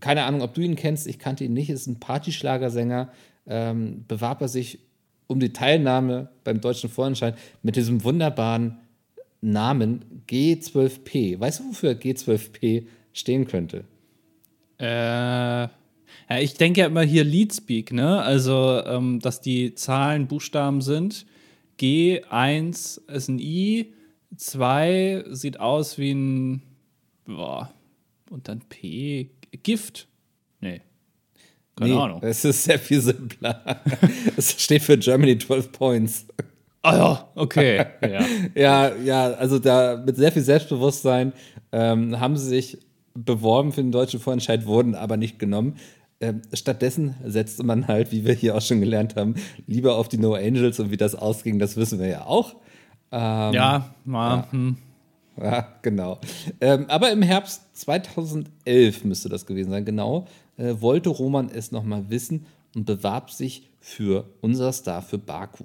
Keine 0.00 0.24
Ahnung, 0.24 0.42
ob 0.42 0.54
du 0.54 0.60
ihn 0.60 0.76
kennst, 0.76 1.06
ich 1.06 1.18
kannte 1.18 1.44
ihn 1.44 1.52
nicht, 1.52 1.70
ist 1.70 1.86
ein 1.86 2.00
Partyschlagersänger. 2.00 3.10
Ähm, 3.46 4.04
bewarb 4.06 4.42
er 4.42 4.48
sich 4.48 4.80
um 5.26 5.40
die 5.40 5.52
Teilnahme 5.52 6.28
beim 6.44 6.60
deutschen 6.60 6.90
Vorentscheid 6.90 7.36
mit 7.62 7.76
diesem 7.76 8.04
wunderbaren 8.04 8.78
Namen 9.40 10.22
G12P. 10.28 11.40
Weißt 11.40 11.60
du, 11.60 11.68
wofür 11.68 11.92
G12P 11.92 12.86
stehen 13.12 13.46
könnte? 13.46 13.84
Äh, 14.78 15.68
ja, 16.30 16.38
ich 16.40 16.54
denke 16.54 16.80
ja 16.80 16.86
immer 16.86 17.02
hier 17.02 17.24
Leadspeak, 17.24 17.92
ne? 17.92 18.20
Also, 18.22 18.82
ähm, 18.84 19.20
dass 19.20 19.40
die 19.40 19.74
Zahlen 19.74 20.26
Buchstaben 20.26 20.80
sind. 20.80 21.26
G1 21.78 23.08
ist 23.08 23.28
ein 23.28 23.38
I, 23.38 23.92
2 24.36 25.24
sieht 25.30 25.60
aus 25.60 25.98
wie 25.98 26.12
ein. 26.12 26.62
Boah, 27.24 27.72
und 28.30 28.48
dann 28.48 28.60
P. 28.68 29.30
Gift. 29.62 30.08
Nee. 30.60 30.82
Keine 31.76 31.98
Ahnung. 31.98 32.20
Es 32.22 32.44
ist 32.44 32.64
sehr 32.64 32.78
viel 32.78 33.00
simpler. 33.00 33.80
es 34.36 34.60
steht 34.62 34.82
für 34.82 34.98
Germany 34.98 35.38
12 35.38 35.72
Points. 35.72 36.26
Ah 36.82 36.96
ja, 36.96 37.28
okay. 37.34 37.86
ja. 38.02 38.24
Ja, 38.54 38.94
ja, 38.96 39.24
also 39.32 39.58
da 39.58 40.02
mit 40.04 40.16
sehr 40.16 40.32
viel 40.32 40.42
Selbstbewusstsein 40.42 41.32
ähm, 41.72 42.18
haben 42.20 42.36
sie 42.36 42.48
sich 42.48 42.78
beworben 43.14 43.72
für 43.72 43.82
den 43.82 43.92
deutschen 43.92 44.20
Vorentscheid, 44.20 44.66
wurden 44.66 44.94
aber 44.94 45.16
nicht 45.16 45.38
genommen. 45.38 45.76
Ähm, 46.20 46.42
stattdessen 46.52 47.14
setzte 47.24 47.64
man 47.64 47.88
halt, 47.88 48.12
wie 48.12 48.24
wir 48.26 48.34
hier 48.34 48.54
auch 48.54 48.60
schon 48.60 48.80
gelernt 48.80 49.16
haben, 49.16 49.34
lieber 49.66 49.96
auf 49.96 50.08
die 50.08 50.18
No 50.18 50.34
Angels 50.34 50.78
und 50.80 50.90
wie 50.90 50.96
das 50.98 51.14
ausging, 51.14 51.58
das 51.58 51.76
wissen 51.76 51.98
wir 51.98 52.08
ja 52.08 52.26
auch. 52.26 52.56
Ähm, 53.10 53.54
Ja, 53.54 53.94
mal, 54.04 54.46
Hm. 54.50 54.76
Ja, 55.40 55.78
genau. 55.82 56.20
Ähm, 56.60 56.86
aber 56.88 57.10
im 57.12 57.22
Herbst 57.22 57.76
2011 57.76 59.04
müsste 59.04 59.28
das 59.28 59.46
gewesen 59.46 59.70
sein, 59.70 59.84
genau, 59.84 60.26
äh, 60.56 60.74
wollte 60.80 61.10
Roman 61.10 61.50
es 61.52 61.72
nochmal 61.72 62.10
wissen 62.10 62.46
und 62.74 62.86
bewarb 62.86 63.30
sich 63.30 63.68
für 63.80 64.28
unser 64.40 64.72
Star 64.72 65.02
für 65.02 65.18
Baku. 65.18 65.64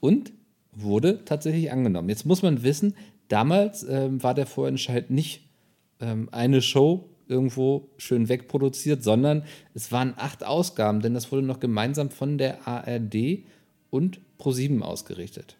Und 0.00 0.32
wurde 0.72 1.24
tatsächlich 1.24 1.72
angenommen. 1.72 2.08
Jetzt 2.08 2.26
muss 2.26 2.42
man 2.42 2.62
wissen, 2.62 2.94
damals 3.28 3.82
ähm, 3.82 4.22
war 4.22 4.34
der 4.34 4.46
Vorentscheid 4.46 5.10
nicht 5.10 5.48
ähm, 6.00 6.28
eine 6.32 6.62
Show 6.62 7.08
irgendwo 7.28 7.90
schön 7.96 8.28
wegproduziert, 8.28 9.02
sondern 9.02 9.44
es 9.74 9.90
waren 9.90 10.14
acht 10.16 10.44
Ausgaben, 10.44 11.00
denn 11.00 11.14
das 11.14 11.32
wurde 11.32 11.42
noch 11.42 11.60
gemeinsam 11.60 12.10
von 12.10 12.38
der 12.38 12.68
ARD 12.68 13.44
und 13.90 14.20
Pro7 14.38 14.82
ausgerichtet. 14.82 15.56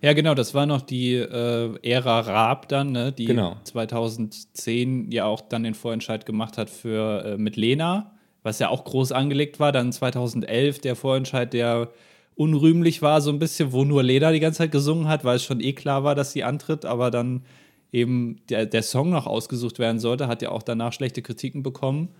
Ja, 0.00 0.12
genau, 0.12 0.34
das 0.34 0.54
war 0.54 0.66
noch 0.66 0.82
die 0.82 1.14
äh, 1.14 1.74
Ära 1.82 2.20
Raab 2.20 2.68
dann, 2.68 2.92
ne, 2.92 3.12
die 3.12 3.24
Genau. 3.26 3.56
2010 3.64 5.10
ja 5.10 5.24
auch 5.24 5.40
dann 5.40 5.64
den 5.64 5.74
Vorentscheid 5.74 6.26
gemacht 6.26 6.58
hat 6.58 6.70
für 6.70 7.24
äh, 7.24 7.38
mit 7.38 7.56
Lena, 7.56 8.12
was 8.42 8.58
ja 8.58 8.68
auch 8.68 8.84
groß 8.84 9.12
angelegt 9.12 9.58
war. 9.60 9.72
Dann 9.72 9.92
2011 9.92 10.80
der 10.80 10.96
Vorentscheid, 10.96 11.52
der 11.52 11.90
unrühmlich 12.36 13.02
war, 13.02 13.20
so 13.20 13.30
ein 13.30 13.40
bisschen, 13.40 13.72
wo 13.72 13.84
nur 13.84 14.02
Lena 14.02 14.30
die 14.30 14.40
ganze 14.40 14.58
Zeit 14.58 14.72
gesungen 14.72 15.08
hat, 15.08 15.24
weil 15.24 15.36
es 15.36 15.44
schon 15.44 15.60
eh 15.60 15.72
klar 15.72 16.04
war, 16.04 16.14
dass 16.14 16.32
sie 16.32 16.44
antritt, 16.44 16.84
aber 16.84 17.10
dann 17.10 17.44
eben 17.90 18.36
der, 18.48 18.66
der 18.66 18.82
Song 18.82 19.10
noch 19.10 19.26
ausgesucht 19.26 19.78
werden 19.78 19.98
sollte, 19.98 20.28
hat 20.28 20.42
ja 20.42 20.50
auch 20.50 20.62
danach 20.62 20.92
schlechte 20.92 21.22
Kritiken 21.22 21.62
bekommen. 21.62 22.10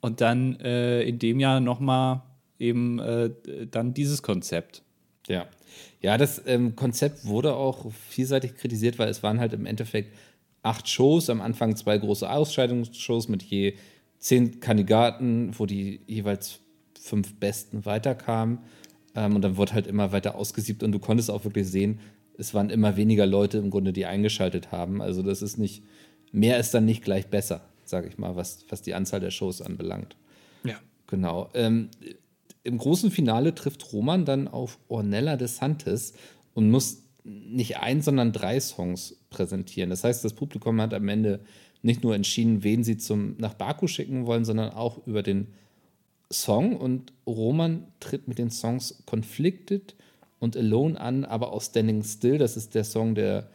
Und 0.00 0.22
dann 0.22 0.58
äh, 0.60 1.02
in 1.02 1.18
dem 1.18 1.40
Jahr 1.40 1.60
nochmal 1.60 2.22
eben 2.58 2.98
äh, 3.00 3.30
dann 3.70 3.92
dieses 3.92 4.22
Konzept. 4.22 4.82
Ja. 5.28 5.46
Ja, 6.00 6.16
das 6.18 6.42
ähm, 6.46 6.76
Konzept 6.76 7.26
wurde 7.26 7.54
auch 7.54 7.90
vielseitig 8.08 8.56
kritisiert, 8.56 8.98
weil 8.98 9.08
es 9.08 9.22
waren 9.22 9.40
halt 9.40 9.52
im 9.52 9.66
Endeffekt 9.66 10.14
acht 10.62 10.88
Shows, 10.88 11.30
am 11.30 11.40
Anfang 11.40 11.76
zwei 11.76 11.98
große 11.98 12.30
Ausscheidungsshows 12.30 13.28
mit 13.28 13.42
je 13.42 13.74
zehn 14.18 14.60
Kandidaten, 14.60 15.52
wo 15.58 15.66
die 15.66 16.00
jeweils 16.06 16.60
fünf 17.00 17.34
Besten 17.34 17.84
weiterkamen. 17.84 18.58
Ähm, 19.14 19.36
und 19.36 19.42
dann 19.42 19.56
wurde 19.56 19.72
halt 19.72 19.86
immer 19.86 20.12
weiter 20.12 20.34
ausgesiebt 20.34 20.82
und 20.82 20.92
du 20.92 20.98
konntest 20.98 21.30
auch 21.30 21.44
wirklich 21.44 21.66
sehen, 21.66 22.00
es 22.38 22.54
waren 22.54 22.70
immer 22.70 22.96
weniger 22.96 23.26
Leute 23.26 23.58
im 23.58 23.70
Grunde, 23.70 23.92
die 23.92 24.06
eingeschaltet 24.06 24.72
haben. 24.72 25.02
Also 25.02 25.22
das 25.22 25.42
ist 25.42 25.58
nicht, 25.58 25.82
mehr 26.32 26.58
ist 26.58 26.72
dann 26.72 26.86
nicht 26.86 27.04
gleich 27.04 27.26
besser, 27.26 27.62
sage 27.84 28.08
ich 28.08 28.16
mal, 28.16 28.36
was, 28.36 28.64
was 28.68 28.82
die 28.82 28.94
Anzahl 28.94 29.20
der 29.20 29.30
Shows 29.30 29.60
anbelangt. 29.60 30.16
Ja. 30.64 30.76
Genau. 31.06 31.50
Ähm, 31.54 31.90
Im 32.62 32.78
großen 32.78 33.10
Finale 33.10 33.54
trifft 33.54 33.92
Roman 33.92 34.24
dann 34.24 34.48
auf 34.48 34.78
Ornella 34.88 35.36
de 35.36 35.48
Santis 35.48 36.12
und 36.54 36.70
muss 36.70 37.04
nicht 37.24 37.78
ein, 37.78 38.02
sondern 38.02 38.32
drei 38.32 38.60
Songs 38.60 39.16
präsentieren. 39.30 39.90
Das 39.90 40.04
heißt, 40.04 40.24
das 40.24 40.34
Publikum 40.34 40.80
hat 40.80 40.94
am 40.94 41.08
Ende 41.08 41.40
nicht 41.82 42.02
nur 42.02 42.14
entschieden, 42.14 42.62
wen 42.62 42.84
sie 42.84 42.98
zum, 42.98 43.36
nach 43.38 43.54
Baku 43.54 43.86
schicken 43.86 44.26
wollen, 44.26 44.44
sondern 44.44 44.70
auch 44.70 45.06
über 45.06 45.22
den 45.22 45.48
Song. 46.30 46.76
Und 46.76 47.12
Roman 47.26 47.86
tritt 48.00 48.28
mit 48.28 48.38
den 48.38 48.50
Songs 48.50 49.02
Conflicted 49.06 49.94
und 50.38 50.56
Alone 50.56 51.00
an, 51.00 51.24
aber 51.24 51.52
auch 51.52 51.62
Standing 51.62 52.02
Still. 52.02 52.38
Das 52.38 52.56
ist 52.56 52.74
der 52.74 52.84
Song, 52.84 53.14
der 53.14 53.50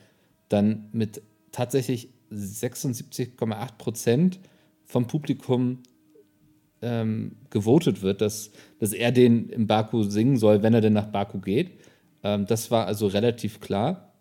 dann 0.49 0.89
mit 0.91 1.21
tatsächlich 1.51 2.09
76,8 2.31 3.77
Prozent 3.77 4.39
vom 4.85 5.07
Publikum 5.07 5.79
ähm, 6.85 7.37
gewotet 7.49 8.01
wird, 8.01 8.21
dass, 8.21 8.51
dass 8.79 8.93
er 8.93 9.11
den 9.11 9.49
im 9.49 9.67
Baku 9.67 10.03
singen 10.03 10.37
soll, 10.37 10.61
wenn 10.63 10.73
er 10.73 10.81
denn 10.81 10.93
nach 10.93 11.07
Baku 11.07 11.39
geht. 11.39 11.71
Ähm, 12.23 12.45
das 12.45 12.71
war 12.71 12.85
also 12.85 13.07
relativ 13.07 13.59
klar. 13.59 14.13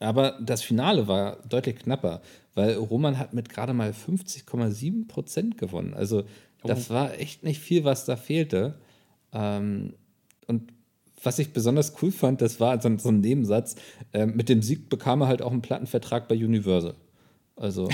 Aber 0.00 0.38
das 0.40 0.62
Finale 0.62 1.06
war 1.06 1.36
deutlich 1.48 1.76
knapper, 1.76 2.22
weil 2.54 2.74
Roman 2.74 3.18
hat 3.18 3.34
mit 3.34 3.48
gerade 3.48 3.72
mal 3.72 3.90
50,7 3.90 5.06
Prozent 5.06 5.58
gewonnen. 5.58 5.94
Also 5.94 6.24
das 6.64 6.90
war 6.90 7.18
echt 7.18 7.44
nicht 7.44 7.60
viel, 7.60 7.84
was 7.84 8.04
da 8.04 8.16
fehlte. 8.16 8.74
Ähm, 9.32 9.94
und 10.46 10.72
was 11.22 11.38
ich 11.38 11.52
besonders 11.52 11.94
cool 12.02 12.10
fand, 12.10 12.40
das 12.40 12.58
war 12.58 12.80
so, 12.80 12.98
so 12.98 13.10
ein 13.10 13.20
Nebensatz, 13.20 13.76
ähm, 14.12 14.34
mit 14.34 14.48
dem 14.48 14.62
Sieg 14.62 14.88
bekam 14.88 15.20
er 15.20 15.28
halt 15.28 15.42
auch 15.42 15.52
einen 15.52 15.62
Plattenvertrag 15.62 16.28
bei 16.28 16.34
Universal. 16.34 16.94
Also 17.62 17.88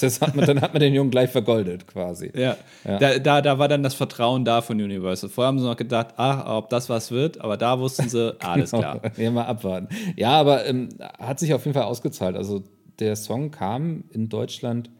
das 0.00 0.20
hat 0.20 0.34
man, 0.34 0.46
dann 0.46 0.60
hat 0.60 0.72
man 0.72 0.80
den 0.80 0.94
Jungen 0.94 1.10
gleich 1.10 1.30
vergoldet 1.30 1.86
quasi. 1.86 2.30
Ja, 2.34 2.56
Ja. 2.84 2.98
Da, 2.98 3.18
da, 3.18 3.40
da 3.40 3.58
war 3.58 3.68
dann 3.68 3.82
das 3.82 3.94
Vertrauen 3.94 4.44
da 4.44 4.60
von 4.62 4.80
Universal. 4.80 5.30
Vorher 5.30 5.48
haben 5.48 5.58
sie 5.60 5.64
noch 5.66 5.76
gedacht, 5.76 6.08
ach, 6.16 6.44
ob 6.58 6.70
das 6.70 6.88
was 6.88 7.10
wird, 7.10 7.40
aber 7.40 7.56
da 7.56 7.78
wussten 7.78 8.08
sie, 8.08 8.34
alles 8.42 8.70
klar. 8.70 9.00
Ja, 9.16 9.30
mal 9.30 9.44
abwarten. 9.44 9.88
Ja, 10.16 10.32
aber 10.32 10.66
ähm, 10.66 10.88
hat 11.18 11.38
sich 11.38 11.54
auf 11.54 11.64
jeden 11.64 11.74
Fall 11.74 11.84
ausgezahlt. 11.84 12.36
Also 12.36 12.64
der 12.98 13.16
Song 13.16 13.50
kam 13.50 14.04
in 14.10 14.28
Deutschland 14.28 14.90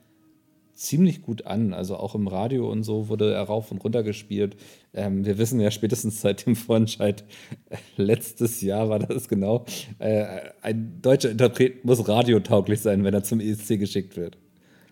ziemlich 0.83 1.23
gut 1.23 1.47
an. 1.47 1.73
Also 1.73 1.97
auch 1.97 2.15
im 2.15 2.27
Radio 2.27 2.71
und 2.71 2.83
so 2.83 3.09
wurde 3.09 3.33
er 3.33 3.43
rauf 3.43 3.71
und 3.71 3.83
runter 3.83 4.03
gespielt. 4.03 4.57
Ähm, 4.93 5.25
wir 5.25 5.39
wissen 5.39 5.61
ja 5.61 5.71
spätestens 5.71 6.21
seit 6.21 6.47
dem 6.47 6.57
Vorentscheid 6.57 7.25
äh, 7.71 7.77
letztes 7.97 8.61
Jahr 8.61 8.89
war 8.89 8.99
das 8.99 9.29
genau. 9.29 9.65
Äh, 9.99 10.27
ein 10.61 10.99
deutscher 11.01 11.31
Interpret 11.31 11.85
muss 11.85 12.07
radiotauglich 12.09 12.81
sein, 12.81 13.05
wenn 13.05 13.15
er 13.15 13.23
zum 13.23 13.41
ESC 13.41 13.79
geschickt 13.79 14.17
wird. 14.17 14.37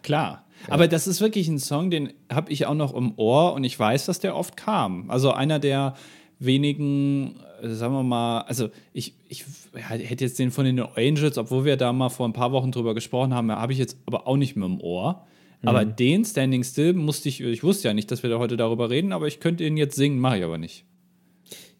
Klar. 0.02 0.46
Aber 0.68 0.88
das 0.88 1.06
ist 1.06 1.20
wirklich 1.20 1.48
ein 1.48 1.58
Song, 1.58 1.90
den 1.90 2.12
habe 2.30 2.52
ich 2.52 2.66
auch 2.66 2.74
noch 2.74 2.94
im 2.94 3.14
Ohr 3.16 3.54
und 3.54 3.64
ich 3.64 3.78
weiß, 3.78 4.06
dass 4.06 4.20
der 4.20 4.36
oft 4.36 4.56
kam. 4.56 5.10
Also 5.10 5.32
einer 5.32 5.58
der 5.58 5.94
wenigen, 6.38 7.36
äh, 7.62 7.68
sagen 7.68 7.94
wir 7.94 8.02
mal, 8.02 8.42
also 8.42 8.68
ich, 8.92 9.14
ich 9.28 9.44
ja, 9.74 9.80
hätte 9.80 10.24
jetzt 10.24 10.38
den 10.38 10.50
von 10.50 10.64
den 10.64 10.80
Angels, 10.80 11.38
obwohl 11.38 11.64
wir 11.64 11.76
da 11.76 11.92
mal 11.92 12.10
vor 12.10 12.28
ein 12.28 12.32
paar 12.32 12.52
Wochen 12.52 12.72
drüber 12.72 12.94
gesprochen 12.94 13.34
haben, 13.34 13.50
habe 13.50 13.72
ich 13.72 13.78
jetzt 13.78 13.96
aber 14.06 14.26
auch 14.26 14.36
nicht 14.36 14.56
mehr 14.56 14.66
im 14.66 14.80
Ohr. 14.80 15.26
Aber 15.62 15.84
den 15.84 16.24
Standing 16.24 16.64
Still 16.64 16.94
musste 16.94 17.28
ich, 17.28 17.40
ich 17.40 17.62
wusste 17.62 17.88
ja 17.88 17.94
nicht, 17.94 18.10
dass 18.10 18.22
wir 18.22 18.30
da 18.30 18.38
heute 18.38 18.56
darüber 18.56 18.88
reden, 18.88 19.12
aber 19.12 19.26
ich 19.26 19.40
könnte 19.40 19.64
ihn 19.64 19.76
jetzt 19.76 19.96
singen, 19.96 20.18
mache 20.18 20.38
ich 20.38 20.44
aber 20.44 20.58
nicht. 20.58 20.84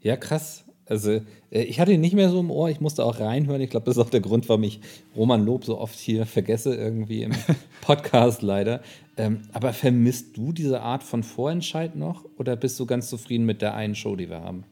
Ja, 0.02 0.16
krass. 0.16 0.64
Also, 0.87 1.20
äh, 1.50 1.62
ich 1.62 1.78
hatte 1.80 1.92
ihn 1.92 2.00
nicht 2.00 2.14
mehr 2.14 2.30
so 2.30 2.40
im 2.40 2.50
Ohr, 2.50 2.68
ich 2.68 2.80
musste 2.80 3.04
auch 3.04 3.20
reinhören. 3.20 3.60
Ich 3.60 3.70
glaube, 3.70 3.87
das 3.87 3.96
ist 3.96 4.02
auch 4.02 4.10
der 4.10 4.20
Grund, 4.20 4.49
warum 4.49 4.64
ich 4.64 4.80
Roman 5.16 5.44
Lob 5.44 5.64
so 5.64 5.78
oft 5.78 5.99
hier 5.99 6.26
vergesse, 6.26 6.75
irgendwie 6.75 7.22
im 7.22 7.32
Podcast 7.80 8.42
leider. 8.42 8.82
Ähm, 9.16 9.42
aber 9.52 9.72
vermisst 9.72 10.37
du 10.37 10.52
diese 10.52 10.82
Art 10.82 11.02
von 11.02 11.22
Vorentscheid 11.22 11.94
noch 11.96 12.25
oder 12.38 12.56
bist 12.56 12.78
du 12.80 12.87
ganz 12.87 13.08
zufrieden 13.08 13.46
mit 13.46 13.62
der 13.62 13.75
einen 13.75 13.94
Show, 13.94 14.16
die 14.16 14.28
wir 14.28 14.40
haben? 14.40 14.64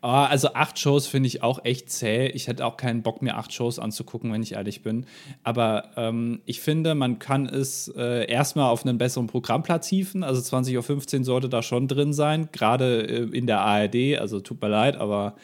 Ah, 0.00 0.26
also 0.26 0.54
acht 0.54 0.78
Shows 0.78 1.06
finde 1.06 1.26
ich 1.28 1.42
auch 1.42 1.64
echt 1.64 1.90
zäh. 1.90 2.28
Ich 2.28 2.48
hätte 2.48 2.64
auch 2.64 2.76
keinen 2.76 3.02
Bock, 3.02 3.22
mir 3.22 3.36
acht 3.36 3.52
Shows 3.52 3.78
anzugucken, 3.78 4.32
wenn 4.32 4.42
ich 4.42 4.52
ehrlich 4.52 4.82
bin. 4.82 5.06
Aber 5.42 5.90
ähm, 5.96 6.40
ich 6.44 6.60
finde, 6.60 6.94
man 6.94 7.18
kann 7.18 7.46
es 7.46 7.88
äh, 7.96 8.30
erstmal 8.30 8.70
auf 8.70 8.84
einen 8.84 8.98
besseren 8.98 9.26
Programmplatz 9.26 9.86
hieven. 9.88 10.22
Also 10.22 10.40
20.15 10.40 11.18
Uhr 11.18 11.24
sollte 11.24 11.48
da 11.48 11.62
schon 11.62 11.88
drin 11.88 12.12
sein, 12.12 12.48
gerade 12.52 13.02
äh, 13.02 13.36
in 13.36 13.46
der 13.46 13.60
ARD. 13.60 14.18
Also 14.18 14.40
tut 14.40 14.60
mir 14.60 14.68
leid, 14.68 14.96
aber 14.96 15.36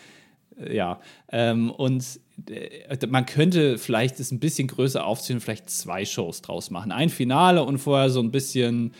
äh, 0.58 0.76
ja. 0.76 1.00
Ähm, 1.30 1.70
und 1.70 2.20
äh, 2.48 3.06
man 3.06 3.26
könnte 3.26 3.78
vielleicht 3.78 4.20
es 4.20 4.30
ein 4.30 4.40
bisschen 4.40 4.68
größer 4.68 5.04
aufziehen, 5.04 5.40
vielleicht 5.40 5.70
zwei 5.70 6.04
Shows 6.04 6.42
draus 6.42 6.70
machen. 6.70 6.92
Ein 6.92 7.08
Finale 7.08 7.64
und 7.64 7.78
vorher 7.78 8.10
so 8.10 8.20
ein 8.20 8.30
bisschen 8.30 8.92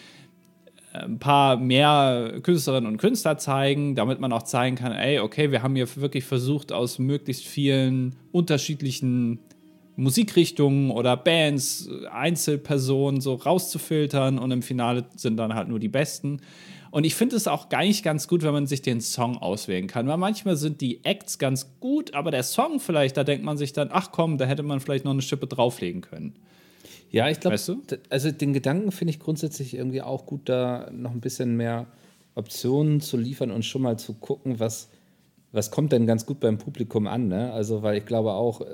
ein 0.93 1.19
paar 1.19 1.57
mehr 1.57 2.41
Künstlerinnen 2.43 2.91
und 2.91 2.99
Künstler 2.99 3.39
zeigen, 3.39 3.95
damit 3.95 4.21
man 4.21 4.33
auch 4.33 4.43
zeigen 4.43 4.77
kann, 4.77 4.93
ey, 4.93 5.21
okay, 5.21 5.51
wir 5.51 5.63
haben 5.63 5.75
hier 5.75 5.89
wirklich 5.97 6.25
versucht, 6.25 6.73
aus 6.73 6.99
möglichst 6.99 7.45
vielen 7.45 8.15
unterschiedlichen 8.31 9.39
Musikrichtungen 9.97 10.91
oder 10.91 11.17
Bands, 11.17 11.89
Einzelpersonen 12.11 13.21
so 13.21 13.35
rauszufiltern 13.35 14.39
und 14.39 14.51
im 14.51 14.63
Finale 14.63 15.07
sind 15.17 15.37
dann 15.37 15.55
halt 15.55 15.69
nur 15.69 15.79
die 15.79 15.89
besten. 15.89 16.41
Und 16.91 17.05
ich 17.05 17.15
finde 17.15 17.37
es 17.37 17.49
auch 17.49 17.71
gar 17.71 17.83
nicht 17.83 18.03
ganz 18.03 18.29
gut, 18.29 18.43
wenn 18.43 18.53
man 18.53 18.67
sich 18.67 18.83
den 18.83 19.01
Song 19.01 19.39
auswählen 19.39 19.87
kann, 19.87 20.07
weil 20.09 20.19
manchmal 20.19 20.57
sind 20.57 20.83
die 20.83 21.05
Acts 21.05 21.39
ganz 21.39 21.79
gut, 21.81 22.13
aber 22.13 22.31
der 22.31 22.43
Song 22.43 22.81
vielleicht, 22.81 23.17
da 23.17 23.25
denkt 23.25 23.45
man 23.45 23.57
sich 23.57 23.73
dann, 23.73 23.89
ach 23.91 24.13
komm, 24.13 24.37
da 24.37 24.45
hätte 24.45 24.63
man 24.63 24.81
vielleicht 24.81 25.07
noch 25.07 25.13
eine 25.13 25.23
Schippe 25.23 25.47
drauflegen 25.47 26.03
können. 26.03 26.35
Ja, 27.13 27.29
ich 27.29 27.41
glaube, 27.41 27.55
Weißt 27.55 27.69
du? 27.69 27.83
also 28.09 28.31
den 28.31 28.55
Gedanken 28.55 28.91
finde 28.91 29.11
ich 29.11 29.21
grundsätzlich 29.21 29.75
irgendwie 29.75 30.01
auch 30.01 30.25
gut, 30.27 30.49
da 30.49 30.91
noch 30.91 31.13
ein 31.13 31.21
bisschen 31.21 31.57
mehr 31.57 31.87
Optionen 32.35 33.03
zu 33.03 33.19
liefern 33.19 33.51
und 33.51 33.65
schon 33.65 33.83
mal 33.83 33.99
zu 33.99 34.15
gucken, 34.15 34.59
was, 34.59 34.89
was 35.53 35.71
kommt 35.71 35.93
denn 35.93 36.07
ganz 36.07 36.25
gut 36.25 36.41
beim 36.41 36.57
Publikum 36.57 37.07
an. 37.07 37.29
Ne? 37.29 37.53
Also, 37.53 37.83
weil 37.83 37.99
ich 37.99 38.07
glaube 38.07 38.33
auch, 38.33 38.63
äh, 38.63 38.65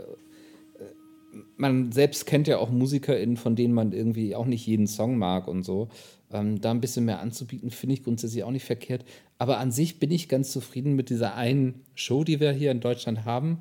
man 1.56 1.90
selbst 1.90 2.26
kennt 2.26 2.46
ja 2.46 2.58
auch 2.58 2.70
MusikerInnen, 2.70 3.36
von 3.36 3.56
denen 3.56 3.74
man 3.74 3.92
irgendwie 3.92 4.36
auch 4.36 4.46
nicht 4.46 4.66
jeden 4.66 4.86
Song 4.86 5.18
mag 5.18 5.48
und 5.48 5.64
so. 5.64 5.88
Ähm, 6.32 6.60
da 6.60 6.70
ein 6.70 6.80
bisschen 6.80 7.06
mehr 7.06 7.18
anzubieten, 7.18 7.70
finde 7.70 7.94
ich 7.94 8.04
grundsätzlich 8.04 8.44
auch 8.44 8.52
nicht 8.52 8.64
verkehrt. 8.64 9.04
Aber 9.38 9.58
an 9.58 9.72
sich 9.72 9.98
bin 9.98 10.12
ich 10.12 10.28
ganz 10.28 10.52
zufrieden 10.52 10.94
mit 10.94 11.10
dieser 11.10 11.34
einen 11.34 11.82
Show, 11.96 12.22
die 12.22 12.38
wir 12.38 12.52
hier 12.52 12.70
in 12.70 12.80
Deutschland 12.80 13.24
haben. 13.24 13.58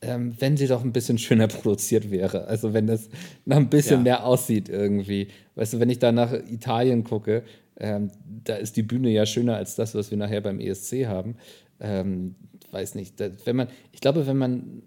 Ähm, 0.00 0.32
wenn 0.38 0.56
sie 0.56 0.68
doch 0.68 0.84
ein 0.84 0.92
bisschen 0.92 1.18
schöner 1.18 1.48
produziert 1.48 2.10
wäre. 2.10 2.46
Also 2.46 2.72
wenn 2.72 2.86
das 2.86 3.08
noch 3.44 3.56
ein 3.56 3.68
bisschen 3.68 3.98
Ja. 3.98 4.02
mehr 4.02 4.24
aussieht 4.26 4.68
irgendwie. 4.68 5.28
Weißt 5.56 5.72
du, 5.72 5.80
wenn 5.80 5.90
ich 5.90 5.98
da 5.98 6.12
nach 6.12 6.32
Italien 6.32 7.02
gucke, 7.02 7.42
ähm, 7.80 8.10
da 8.44 8.54
ist 8.56 8.76
die 8.76 8.82
Bühne 8.82 9.10
ja 9.10 9.26
schöner 9.26 9.56
als 9.56 9.74
das, 9.74 9.94
was 9.96 10.10
wir 10.10 10.18
nachher 10.18 10.40
beim 10.40 10.60
ESC 10.60 11.06
haben. 11.06 11.36
Ähm, 11.80 12.36
weiß 12.70 12.94
nicht. 12.94 13.18
Da, 13.18 13.30
wenn 13.44 13.56
man, 13.56 13.68
ich 13.92 14.00
glaube, 14.00 14.26
wenn 14.28 14.36
man 14.36 14.82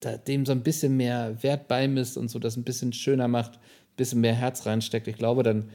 da 0.00 0.16
dem 0.16 0.46
so 0.46 0.52
ein 0.52 0.62
bisschen 0.62 0.96
mehr 0.96 1.42
Wert 1.42 1.68
beimisst 1.68 2.16
und 2.16 2.28
so 2.30 2.38
das 2.38 2.56
ein 2.56 2.64
bisschen 2.64 2.92
schöner 2.92 3.28
macht, 3.28 3.54
ein 3.54 3.96
bisschen 3.96 4.20
mehr 4.20 4.34
Herz 4.34 4.66
reinsteckt, 4.66 5.08
ich 5.08 5.16
glaube, 5.16 5.42
dann 5.42 5.70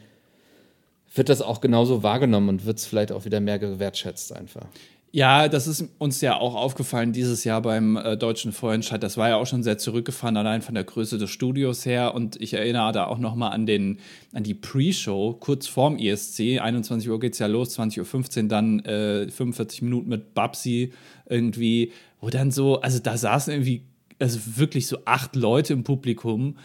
wird 1.16 1.30
das 1.30 1.42
auch 1.42 1.62
genauso 1.62 2.04
wahrgenommen 2.04 2.50
und 2.50 2.66
wird 2.66 2.80
es 2.80 2.86
vielleicht 2.86 3.12
auch 3.12 3.26
wieder 3.26 3.40
mehr 3.40 3.60
gewertschätzt 3.60 4.34
einfach. 4.34 4.68
Ja, 5.12 5.48
das 5.48 5.68
ist 5.68 5.86
uns 6.00 6.20
ja 6.20 6.38
auch 6.38 6.54
aufgefallen 6.54 7.14
dieses 7.14 7.46
Jahr 7.46 7.62
beim 7.62 7.96
äh, 7.96 8.18
deutschen 8.18 8.52
Vorentscheid. 8.52 9.02
Das 9.02 9.16
war 9.16 9.30
ja 9.30 9.38
auch 9.38 9.48
schon 9.48 9.64
sehr 9.64 9.78
zurückgefahren, 9.78 10.36
allein 10.36 10.62
von 10.62 10.76
der 10.76 10.84
Größe 10.84 11.18
des 11.18 11.30
Studios 11.30 11.86
her. 11.86 12.14
Und 12.14 12.40
ich 12.42 12.54
erinnere 12.54 12.92
da 12.92 13.06
auch 13.08 13.18
noch 13.18 13.34
mal 13.34 13.50
an, 13.50 13.98
an 14.34 14.44
die 14.44 14.54
Pre-Show, 14.54 15.38
kurz 15.40 15.68
vorm 15.68 15.98
ESC. 15.98 16.60
21 16.60 17.10
Uhr 17.10 17.20
geht 17.20 17.34
es 17.34 17.40
ja 17.40 17.48
los, 17.48 17.80
20.15 17.80 18.44
Uhr 18.44 18.48
dann 18.50 18.80
äh, 18.80 19.30
45 19.30 19.82
Minuten 19.84 20.10
mit 20.10 20.34
Babsi 20.34 20.92
irgendwie. 21.28 21.94
Wo 22.20 22.30
dann 22.30 22.52
so, 22.52 22.82
also 22.82 23.00
da 23.00 23.18
saßen 23.18 23.54
irgendwie 23.54 23.84
also 24.20 24.40
wirklich 24.58 24.88
so 24.88 24.98
acht 25.06 25.36
Leute 25.36 25.74
im 25.74 25.84
Publikum 25.84 26.58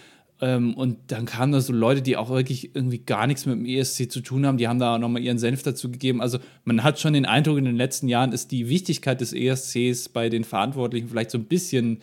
und 0.43 0.99
dann 1.07 1.25
kamen 1.25 1.53
da 1.53 1.61
so 1.61 1.73
Leute, 1.73 2.03
die 2.03 2.17
auch 2.17 2.29
wirklich 2.29 2.75
irgendwie 2.75 2.99
gar 2.99 3.29
nichts 3.29 3.47
mit 3.47 3.55
dem 3.55 3.65
ESC 3.65 4.11
zu 4.11 4.21
tun 4.21 4.45
haben, 4.45 4.59
die 4.59 4.67
haben 4.67 4.81
da 4.81 4.99
nochmal 4.99 5.23
ihren 5.23 5.39
Senf 5.39 5.63
dazu 5.63 5.91
gegeben. 5.91 6.21
Also 6.21 6.39
man 6.65 6.83
hat 6.83 6.99
schon 6.99 7.13
den 7.13 7.27
Eindruck, 7.27 7.59
in 7.59 7.65
den 7.65 7.77
letzten 7.77 8.09
Jahren 8.09 8.33
ist 8.33 8.51
die 8.51 8.69
Wichtigkeit 8.69 9.21
des 9.21 9.33
ESCs 9.33 10.09
bei 10.09 10.29
den 10.29 10.43
Verantwortlichen 10.43 11.09
vielleicht 11.09 11.31
so 11.31 11.39
ein 11.39 11.45
bisschen 11.45 12.03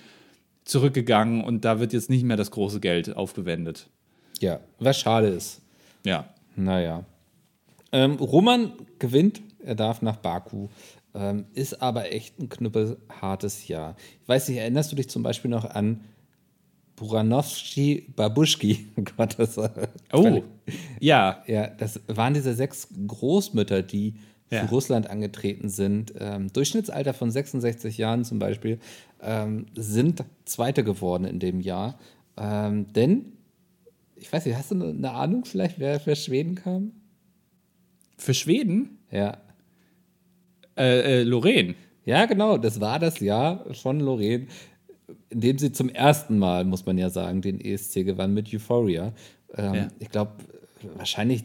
zurückgegangen 0.64 1.44
und 1.44 1.66
da 1.66 1.82
wird 1.82 1.92
jetzt 1.92 2.10
nicht 2.10 2.24
mehr 2.24 2.38
das 2.38 2.52
große 2.52 2.80
Geld 2.80 3.14
aufgewendet. 3.16 3.90
Ja, 4.40 4.62
was 4.80 4.98
schade 4.98 5.28
ist. 5.28 5.62
Ja. 6.06 6.30
Naja. 6.56 7.04
Ähm, 7.92 8.14
Roman 8.14 8.72
gewinnt, 9.00 9.42
er 9.64 9.76
darf 9.76 10.02
nach 10.02 10.18
Baku. 10.18 10.70
Ähm, 11.14 11.46
ist 11.54 11.82
aber 11.82 12.12
echt 12.12 12.40
ein 12.40 12.50
knüppelhartes 12.50 13.68
Jahr. 13.68 13.96
Ich 14.22 14.30
weiß 14.30 14.48
nicht, 14.48 14.60
erinnerst 14.60 14.92
du 14.92 14.96
dich 14.96 15.10
zum 15.10 15.24
Beispiel 15.24 15.50
noch 15.50 15.66
an 15.66 16.02
Buranowski 17.00 18.12
Babuschki. 18.16 18.88
Gott, 19.18 19.36
das 19.38 19.58
Oh, 20.14 20.44
ja. 21.00 21.44
Ja, 21.48 21.68
das 21.68 22.00
waren 22.08 22.34
diese 22.34 22.54
sechs 22.54 22.88
Großmütter, 23.08 23.82
die 23.82 24.16
Ja. 24.52 24.66
für 24.66 24.70
Russland 24.70 25.10
angetreten 25.10 25.70
sind. 25.70 26.14
Ähm, 26.20 26.52
Durchschnittsalter 26.52 27.14
von 27.14 27.32
66 27.32 27.98
Jahren 27.98 28.26
zum 28.26 28.40
Beispiel, 28.40 28.80
ähm, 29.22 29.68
sind 29.76 30.24
Zweite 30.46 30.84
geworden 30.84 31.26
in 31.26 31.40
dem 31.40 31.62
Jahr. 31.62 31.98
Ähm, 32.38 32.92
denn, 32.94 33.34
ich 34.16 34.32
weiß 34.34 34.46
nicht, 34.46 34.56
hast 34.58 34.72
du 34.72 34.76
eine- 34.76 34.90
eine 34.90 35.12
Ahnung 35.12 35.46
vielleicht, 35.46 35.80
wer 35.80 36.00
für 36.00 36.16
Schweden 36.16 36.56
kam? 36.56 36.92
Für 38.18 38.34
Schweden, 38.34 38.98
Ja. 39.12 39.38
äh, 40.78 41.22
äh, 41.22 41.24
Lorraine. 41.24 41.76
Ja, 42.06 42.26
genau, 42.26 42.58
das 42.58 42.80
war 42.82 42.98
das 42.98 43.20
Jahr 43.20 43.66
von 43.76 44.00
Lorraine, 44.00 44.48
in 45.30 45.42
dem 45.42 45.58
sie 45.58 45.72
zum 45.72 45.90
ersten 45.90 46.38
Mal, 46.40 46.66
muss 46.66 46.86
man 46.86 46.98
ja 46.98 47.10
sagen, 47.10 47.42
den 47.42 47.60
ESC 47.60 48.06
gewann 48.06 48.34
mit 48.34 48.54
Euphoria. 48.54 49.14
Ähm, 49.56 49.74
Ja. 49.74 49.88
Ich 50.00 50.10
glaube, 50.10 50.32
wahrscheinlich 50.96 51.44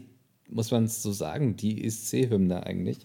muss 0.48 0.70
man 0.70 0.84
es 0.84 1.02
so 1.02 1.12
sagen, 1.12 1.56
die 1.56 1.84
ESC-Hymne 1.84 2.64
eigentlich. 2.64 2.98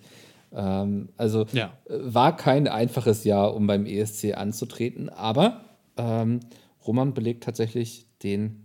Ähm, 0.51 1.09
also 1.17 1.45
Ja. 1.53 1.73
äh, 1.87 1.93
war 2.01 2.35
kein 2.35 2.67
einfaches 2.67 3.23
Jahr, 3.23 3.55
um 3.55 3.67
beim 3.67 3.85
ESC 3.85 4.33
anzutreten, 4.35 5.09
aber 5.09 5.63
ähm, 5.97 6.39
Roman 6.85 7.13
belegt 7.13 7.43
tatsächlich 7.43 8.05
den 8.23 8.63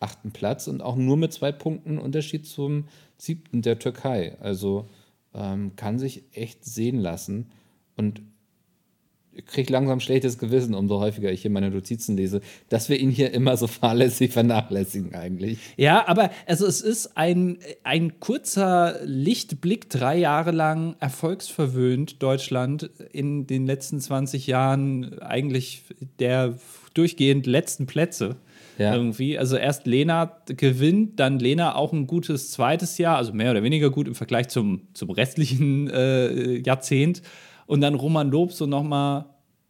achten 0.00 0.30
Platz 0.30 0.68
und 0.68 0.80
auch 0.80 0.96
nur 0.96 1.16
mit 1.16 1.32
zwei 1.32 1.52
Punkten 1.52 1.98
Unterschied 1.98 2.46
zum 2.46 2.84
siebten 3.16 3.62
der 3.62 3.78
Türkei. 3.78 4.36
Also 4.40 4.88
ähm, 5.34 5.74
kann 5.76 5.98
sich 5.98 6.22
echt 6.32 6.64
sehen 6.64 6.98
lassen. 7.00 7.50
Und 7.96 8.22
kriege 9.46 9.72
langsam 9.72 10.00
schlechtes 10.00 10.38
Gewissen, 10.38 10.74
umso 10.74 11.00
häufiger 11.00 11.30
ich 11.30 11.42
hier 11.42 11.50
meine 11.50 11.70
Notizen 11.70 12.16
lese, 12.16 12.40
dass 12.68 12.88
wir 12.88 12.98
ihn 12.98 13.10
hier 13.10 13.32
immer 13.32 13.56
so 13.56 13.66
fahrlässig 13.66 14.32
vernachlässigen 14.32 15.14
eigentlich. 15.14 15.58
Ja, 15.76 16.06
aber 16.08 16.30
also 16.46 16.66
es 16.66 16.80
ist 16.80 17.16
ein, 17.16 17.58
ein 17.84 18.20
kurzer 18.20 19.00
Lichtblick, 19.04 19.90
drei 19.90 20.16
Jahre 20.16 20.50
lang 20.50 20.96
erfolgsverwöhnt 21.00 22.22
Deutschland 22.22 22.90
in 23.12 23.46
den 23.46 23.66
letzten 23.66 24.00
20 24.00 24.46
Jahren 24.46 25.18
eigentlich 25.20 25.82
der 26.18 26.54
durchgehend 26.94 27.46
letzten 27.46 27.86
Plätze. 27.86 28.36
Ja. 28.78 28.94
Irgendwie. 28.94 29.36
Also 29.36 29.56
erst 29.56 29.86
Lena 29.86 30.38
gewinnt, 30.46 31.18
dann 31.18 31.40
Lena 31.40 31.74
auch 31.74 31.92
ein 31.92 32.06
gutes 32.06 32.52
zweites 32.52 32.96
Jahr, 32.96 33.16
also 33.16 33.32
mehr 33.32 33.50
oder 33.50 33.64
weniger 33.64 33.90
gut 33.90 34.06
im 34.06 34.14
Vergleich 34.14 34.48
zum, 34.48 34.82
zum 34.94 35.10
restlichen 35.10 35.90
äh, 35.90 36.58
Jahrzehnt. 36.58 37.22
Und 37.68 37.80
dann 37.82 37.94
Roman 37.94 38.30
Lob 38.32 38.52
so 38.52 38.66
nochmal 38.66 39.26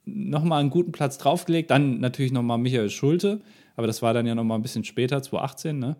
noch 0.06 0.42
mal 0.42 0.58
einen 0.60 0.70
guten 0.70 0.90
Platz 0.92 1.18
draufgelegt. 1.18 1.70
Dann 1.70 2.00
natürlich 2.00 2.32
nochmal 2.32 2.56
Michael 2.56 2.88
Schulte, 2.88 3.42
aber 3.76 3.86
das 3.86 4.00
war 4.00 4.14
dann 4.14 4.24
ja 4.26 4.34
nochmal 4.34 4.58
ein 4.58 4.62
bisschen 4.62 4.84
später, 4.84 5.22
2018, 5.22 5.78
ne? 5.78 5.96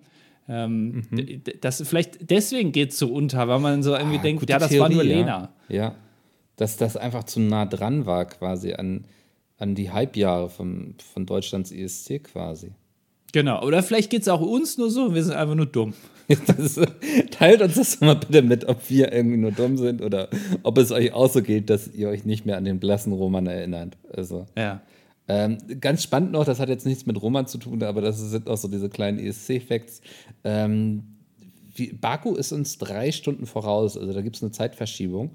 Ähm, 0.48 1.02
d- 1.10 1.40
das, 1.60 1.82
vielleicht 1.86 2.30
deswegen 2.30 2.72
geht 2.72 2.92
es 2.92 2.98
so 2.98 3.12
unter, 3.12 3.46
weil 3.48 3.58
man 3.58 3.82
so 3.82 3.94
irgendwie 3.94 4.16
Ah, 4.16 4.22
denkt, 4.22 4.48
ja, 4.48 4.58
das 4.58 4.70
war 4.78 4.88
nur 4.88 5.02
Theorie, 5.02 5.18
Lena. 5.18 5.52
Ja. 5.68 5.76
ja, 5.76 5.94
dass 6.56 6.78
das 6.78 6.96
einfach 6.96 7.24
zu 7.24 7.38
nah 7.40 7.66
dran 7.66 8.06
war 8.06 8.24
quasi 8.24 8.72
an, 8.72 9.04
an 9.58 9.74
die 9.74 9.90
Halbjahre 9.90 10.48
von, 10.48 10.94
von 11.12 11.26
Deutschlands 11.26 11.70
ESC 11.70 12.22
quasi. 12.24 12.70
Genau. 13.32 13.64
Oder 13.64 13.82
vielleicht 13.82 14.10
geht 14.10 14.22
es 14.22 14.28
auch 14.28 14.40
uns 14.40 14.78
nur 14.78 14.90
so, 14.90 15.14
wir 15.14 15.22
sind 15.22 15.34
einfach 15.34 15.54
nur 15.54 15.66
dumm. 15.66 15.94
Das, 16.46 16.78
teilt 17.30 17.62
uns 17.62 17.76
das 17.76 18.00
mal 18.02 18.14
bitte 18.14 18.42
mit, 18.42 18.66
ob 18.68 18.90
wir 18.90 19.12
irgendwie 19.14 19.38
nur 19.38 19.50
dumm 19.50 19.78
sind 19.78 20.02
oder 20.02 20.28
ob 20.62 20.76
es 20.76 20.92
euch 20.92 21.14
auch 21.14 21.30
so 21.30 21.40
geht, 21.42 21.70
dass 21.70 21.88
ihr 21.88 22.10
euch 22.10 22.26
nicht 22.26 22.44
mehr 22.44 22.58
an 22.58 22.66
den 22.66 22.78
blassen 22.80 23.14
Roman 23.14 23.46
erinnert. 23.46 23.96
Also. 24.12 24.44
Ja. 24.54 24.82
Ähm, 25.26 25.56
ganz 25.80 26.02
spannend 26.02 26.32
noch, 26.32 26.44
das 26.44 26.60
hat 26.60 26.68
jetzt 26.68 26.84
nichts 26.84 27.06
mit 27.06 27.20
Roman 27.22 27.46
zu 27.46 27.56
tun, 27.56 27.82
aber 27.82 28.02
das 28.02 28.18
sind 28.18 28.46
auch 28.46 28.58
so 28.58 28.68
diese 28.68 28.90
kleinen 28.90 29.18
ESC-Facts. 29.18 30.02
Ähm, 30.44 31.04
Baku 32.00 32.34
ist 32.34 32.52
uns 32.52 32.76
drei 32.76 33.10
Stunden 33.10 33.46
voraus, 33.46 33.96
also 33.96 34.12
da 34.12 34.20
gibt 34.20 34.36
es 34.36 34.42
eine 34.42 34.52
Zeitverschiebung. 34.52 35.30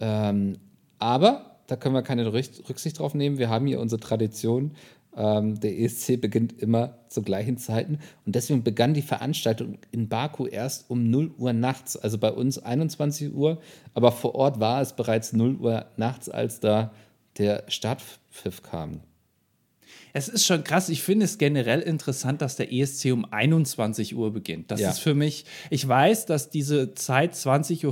Ähm, 0.00 0.56
aber 0.98 1.58
da 1.66 1.76
können 1.76 1.94
wir 1.94 2.02
keine 2.02 2.26
Rück- 2.32 2.68
Rücksicht 2.68 2.98
drauf 2.98 3.14
nehmen. 3.14 3.38
Wir 3.38 3.48
haben 3.50 3.66
hier 3.66 3.80
unsere 3.80 4.00
Tradition. 4.00 4.72
Ähm, 5.16 5.60
der 5.60 5.78
ESC 5.78 6.20
beginnt 6.20 6.60
immer 6.60 6.98
zu 7.08 7.22
gleichen 7.22 7.56
Zeiten 7.56 7.98
und 8.26 8.34
deswegen 8.34 8.64
begann 8.64 8.94
die 8.94 9.02
Veranstaltung 9.02 9.78
in 9.92 10.08
Baku 10.08 10.46
erst 10.46 10.90
um 10.90 11.08
0 11.10 11.30
Uhr 11.38 11.52
nachts, 11.52 11.96
also 11.96 12.18
bei 12.18 12.32
uns 12.32 12.58
21 12.58 13.32
Uhr, 13.32 13.60
aber 13.94 14.10
vor 14.10 14.34
Ort 14.34 14.58
war 14.58 14.82
es 14.82 14.94
bereits 14.94 15.32
0 15.32 15.56
Uhr 15.56 15.86
nachts, 15.96 16.28
als 16.28 16.58
da 16.60 16.92
der 17.38 17.64
Startpfiff 17.68 18.62
kam. 18.62 19.00
Es 20.12 20.28
ist 20.28 20.46
schon 20.46 20.62
krass. 20.62 20.88
Ich 20.90 21.02
finde 21.02 21.24
es 21.24 21.38
generell 21.38 21.80
interessant, 21.80 22.40
dass 22.40 22.54
der 22.54 22.72
ESC 22.72 23.12
um 23.12 23.24
21 23.24 24.14
Uhr 24.14 24.32
beginnt. 24.32 24.70
Das 24.70 24.80
Ja. 24.80 24.90
ist 24.90 25.00
für 25.00 25.14
mich, 25.14 25.44
ich 25.70 25.86
weiß, 25.86 26.26
dass 26.26 26.50
diese 26.50 26.94
Zeit 26.94 27.34
20.15 27.34 27.84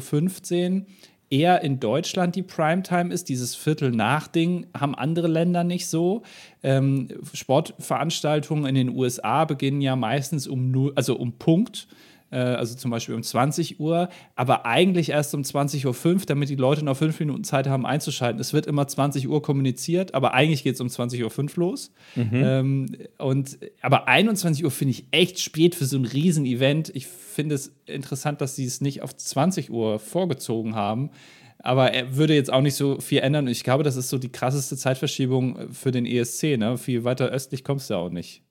Uhr 0.80 0.86
eher 1.32 1.62
in 1.62 1.80
Deutschland 1.80 2.36
die 2.36 2.42
Primetime 2.42 3.12
ist. 3.12 3.28
Dieses 3.30 3.54
Viertel 3.54 3.90
nach 3.90 4.28
Ding 4.28 4.66
haben 4.78 4.94
andere 4.94 5.28
Länder 5.28 5.64
nicht 5.64 5.86
so. 5.86 6.22
Ähm, 6.62 7.08
Sportveranstaltungen 7.32 8.66
in 8.66 8.74
den 8.74 8.90
USA 8.90 9.46
beginnen 9.46 9.80
ja 9.80 9.96
meistens 9.96 10.46
um 10.46 10.92
also 10.94 11.16
um 11.16 11.32
Punkt. 11.32 11.88
Äh, 12.32 12.36
Also 12.36 12.74
zum 12.74 12.90
Beispiel 12.90 13.14
um 13.14 13.22
20 13.22 13.78
Uhr, 13.78 14.08
aber 14.34 14.66
eigentlich 14.66 15.10
erst 15.10 15.34
um 15.34 15.42
20.05 15.42 16.14
Uhr, 16.14 16.20
damit 16.26 16.48
die 16.48 16.56
Leute 16.56 16.84
noch 16.84 16.96
fünf 16.96 17.20
Minuten 17.20 17.44
Zeit 17.44 17.68
haben 17.68 17.86
einzuschalten. 17.86 18.40
Es 18.40 18.52
wird 18.52 18.66
immer 18.66 18.88
20 18.88 19.28
Uhr 19.28 19.42
kommuniziert, 19.42 20.14
aber 20.14 20.34
eigentlich 20.34 20.64
geht 20.64 20.74
es 20.74 20.80
um 20.80 20.88
20.05 20.88 21.42
Uhr 21.42 21.50
los. 21.56 21.92
Ähm, 22.16 22.86
und, 23.18 23.58
aber 23.82 24.08
21 24.08 24.64
Uhr 24.64 24.70
finde 24.70 24.92
ich 24.92 25.04
echt 25.10 25.38
spät 25.38 25.74
für 25.74 25.84
so 25.84 25.98
ein 25.98 26.06
Riesen-Event. 26.06 26.90
Ich 26.94 27.06
finde 27.06 27.54
es 27.54 27.72
interessant, 27.86 28.40
dass 28.40 28.56
sie 28.56 28.64
es 28.64 28.80
nicht 28.80 29.02
auf 29.02 29.16
20 29.16 29.70
Uhr 29.70 29.98
vorgezogen 29.98 30.74
haben. 30.74 31.10
Aber 31.58 31.92
er 31.92 32.16
würde 32.16 32.34
jetzt 32.34 32.52
auch 32.52 32.60
nicht 32.60 32.74
so 32.74 32.98
viel 32.98 33.20
ändern. 33.20 33.44
Und 33.44 33.52
ich 33.52 33.62
glaube, 33.62 33.84
das 33.84 33.94
ist 33.96 34.08
so 34.08 34.18
die 34.18 34.32
krasseste 34.32 34.76
Zeitverschiebung 34.76 35.72
für 35.72 35.92
den 35.92 36.06
ESC. 36.06 36.58
Ne? 36.58 36.76
Viel 36.76 37.04
weiter 37.04 37.28
östlich 37.28 37.62
kommst 37.62 37.88
du 37.88 37.94
auch 37.94 38.10
nicht. 38.10 38.42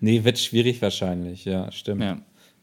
Nee, 0.00 0.24
wird 0.24 0.38
schwierig 0.38 0.80
wahrscheinlich, 0.82 1.44
ja, 1.44 1.70
stimmt. 1.72 2.02
Ja. 2.02 2.18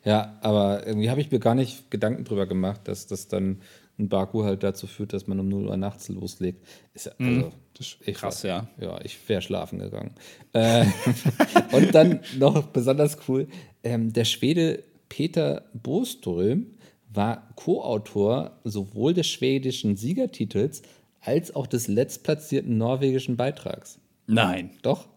Ja, 0.05 0.37
aber 0.41 0.85
irgendwie 0.85 1.09
habe 1.09 1.21
ich 1.21 1.31
mir 1.31 1.39
gar 1.39 1.55
nicht 1.55 1.89
Gedanken 1.89 2.25
drüber 2.25 2.45
gemacht, 2.45 2.81
dass 2.85 3.07
das 3.07 3.27
dann 3.27 3.61
in 3.97 4.09
Baku 4.09 4.43
halt 4.43 4.63
dazu 4.63 4.87
führt, 4.87 5.13
dass 5.13 5.27
man 5.27 5.39
um 5.39 5.47
0 5.47 5.67
Uhr 5.67 5.77
nachts 5.77 6.09
loslegt. 6.09 6.65
Ist 6.93 7.05
ja, 7.05 7.11
also, 7.19 7.51
ist 7.79 7.97
ich 8.01 8.15
krass, 8.15 8.43
ja. 8.43 8.67
Ja, 8.79 8.99
ich 9.03 9.17
wäre 9.29 9.41
schlafen 9.41 9.79
gegangen. 9.79 10.11
Äh, 10.53 10.85
und 11.71 11.93
dann 11.93 12.19
noch 12.37 12.63
besonders 12.67 13.17
cool, 13.27 13.47
ähm, 13.83 14.11
der 14.11 14.25
Schwede 14.25 14.83
Peter 15.09 15.65
Boström 15.73 16.67
war 17.13 17.47
Co-Autor 17.55 18.59
sowohl 18.63 19.13
des 19.13 19.27
schwedischen 19.27 19.95
Siegertitels 19.95 20.81
als 21.21 21.55
auch 21.55 21.67
des 21.67 21.87
letztplatzierten 21.87 22.77
norwegischen 22.77 23.37
Beitrags. 23.37 23.99
Nein. 24.25 24.71
Doch. 24.81 25.07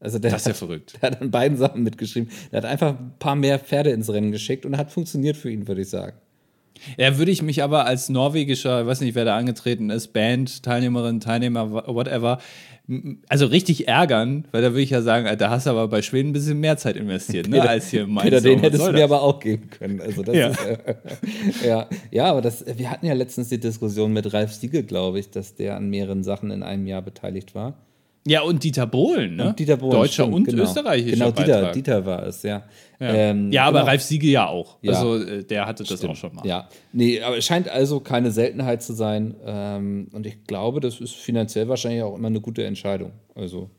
Also 0.00 0.18
der 0.18 0.30
Das 0.30 0.42
ist 0.42 0.46
ja 0.46 0.52
hat, 0.52 0.58
verrückt. 0.58 0.94
Der 1.00 1.10
hat 1.10 1.22
an 1.22 1.30
beiden 1.30 1.56
Sachen 1.56 1.82
mitgeschrieben. 1.82 2.30
Der 2.52 2.58
hat 2.58 2.64
einfach 2.66 2.98
ein 2.98 3.14
paar 3.18 3.34
mehr 3.34 3.58
Pferde 3.58 3.90
ins 3.90 4.12
Rennen 4.12 4.30
geschickt 4.30 4.66
und 4.66 4.76
hat 4.76 4.90
funktioniert 4.90 5.36
für 5.36 5.50
ihn, 5.50 5.66
würde 5.68 5.82
ich 5.82 5.88
sagen. 5.88 6.16
Ja, 6.98 7.16
würde 7.18 7.30
ich 7.30 7.42
mich 7.42 7.62
aber 7.62 7.86
als 7.86 8.08
norwegischer, 8.08 8.82
ich 8.82 8.86
weiß 8.86 9.00
nicht, 9.00 9.14
wer 9.14 9.24
da 9.24 9.36
angetreten 9.36 9.88
ist, 9.88 10.12
Band, 10.12 10.62
Teilnehmerin, 10.62 11.20
Teilnehmer, 11.20 11.70
whatever, 11.72 12.38
also 13.28 13.46
richtig 13.46 13.88
ärgern, 13.88 14.46
weil 14.52 14.62
da 14.62 14.70
würde 14.70 14.82
ich 14.82 14.90
ja 14.90 15.02
sagen, 15.02 15.26
da 15.38 15.50
hast 15.50 15.66
du 15.66 15.70
aber 15.70 15.88
bei 15.88 16.02
Schweden 16.02 16.30
ein 16.30 16.32
bisschen 16.32 16.60
mehr 16.60 16.76
Zeit 16.76 16.96
investiert, 16.96 17.48
ne, 17.48 17.56
Peter, 17.56 17.70
als 17.70 17.88
hier 17.88 18.06
mein 18.06 18.24
Peter, 18.24 18.40
Song. 18.40 18.50
den 18.50 18.58
Was 18.58 18.64
hättest 18.66 18.86
du 18.86 18.92
mir 18.92 19.04
aber 19.04 19.22
auch 19.22 19.40
geben 19.40 19.70
können. 19.70 20.00
Also 20.00 20.22
das 20.22 20.36
Ja. 20.36 20.48
Ist, 20.48 20.64
äh, 20.64 20.76
ja. 21.66 21.88
ja, 22.12 22.24
aber 22.26 22.42
das, 22.42 22.64
wir 22.66 22.90
hatten 22.90 23.06
ja 23.06 23.14
letztens 23.14 23.48
die 23.48 23.58
Diskussion 23.58 24.12
mit 24.12 24.32
Ralf 24.32 24.52
Siegel, 24.52 24.84
glaube 24.84 25.18
ich, 25.18 25.30
dass 25.30 25.56
der 25.56 25.76
an 25.76 25.88
mehreren 25.90 26.22
Sachen 26.22 26.50
in 26.50 26.62
einem 26.62 26.86
Jahr 26.86 27.02
beteiligt 27.02 27.54
war. 27.54 27.85
Ja, 28.28 28.42
und 28.42 28.64
Dieter 28.64 28.86
Bohlen, 28.86 29.36
ne? 29.36 29.48
Und 29.48 29.58
Dieter 29.58 29.76
Bohlen, 29.76 29.92
Deutscher 29.92 30.24
stimmt, 30.24 30.34
und 30.34 30.44
genau. 30.44 30.64
österreichischer 30.64 31.12
Genau, 31.16 31.30
Dieter, 31.30 31.52
Beitrag. 31.54 31.72
Dieter 31.74 32.06
war 32.06 32.26
es, 32.26 32.42
ja. 32.42 32.64
Ja, 32.98 33.14
Ähm, 33.14 33.52
ja 33.52 33.64
aber 33.64 33.78
genau. 33.80 33.90
Ralf 33.90 34.02
Siegel 34.02 34.30
ja 34.30 34.46
auch. 34.48 34.78
Ja. 34.82 34.92
Also 34.92 35.16
äh, 35.22 35.44
der 35.44 35.66
hatte 35.66 35.84
das 35.84 36.04
auch 36.04 36.16
schon 36.16 36.34
mal. 36.34 36.44
Ja, 36.46 36.68
nee, 36.92 37.20
aber 37.22 37.36
es 37.38 37.44
scheint 37.44 37.68
also 37.68 38.00
keine 38.00 38.30
Seltenheit 38.32 38.82
zu 38.82 38.94
sein. 38.94 39.34
Ähm, 39.46 40.08
und 40.12 40.26
ich 40.26 40.44
glaube, 40.44 40.80
das 40.80 41.00
ist 41.00 41.14
finanziell 41.14 41.68
wahrscheinlich 41.68 42.02
auch 42.02 42.16
immer 42.16 42.28
eine 42.28 42.40
gute 42.40 42.64
Entscheidung. 42.64 43.12
Also, 43.34 43.70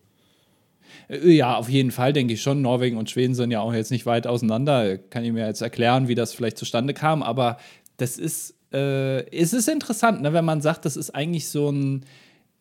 Äh, 1.09 1.29
Ja, 1.31 1.57
auf 1.57 1.67
jeden 1.69 1.91
Fall 1.91 2.13
denke 2.13 2.33
ich 2.33 2.41
schon. 2.41 2.61
Norwegen 2.61 2.97
und 2.97 3.09
Schweden 3.09 3.35
sind 3.35 3.51
ja 3.51 3.59
auch 3.59 3.73
jetzt 3.73 3.91
nicht 3.91 4.05
weit 4.05 4.27
auseinander. 4.27 4.97
Kann 4.97 5.25
ich 5.25 5.31
mir 5.33 5.45
jetzt 5.45 5.61
erklären, 5.61 6.07
wie 6.07 6.15
das 6.15 6.33
vielleicht 6.33 6.57
zustande 6.57 6.93
kam. 6.93 7.21
Aber 7.23 7.57
das 7.97 8.17
ist, 8.17 8.55
äh, 8.73 9.23
es 9.35 9.51
ist 9.53 9.67
interessant, 9.67 10.21
ne, 10.21 10.31
wenn 10.33 10.45
man 10.45 10.61
sagt, 10.61 10.85
das 10.85 10.95
ist 10.95 11.09
eigentlich 11.11 11.49
so 11.49 11.69
ein 11.69 12.05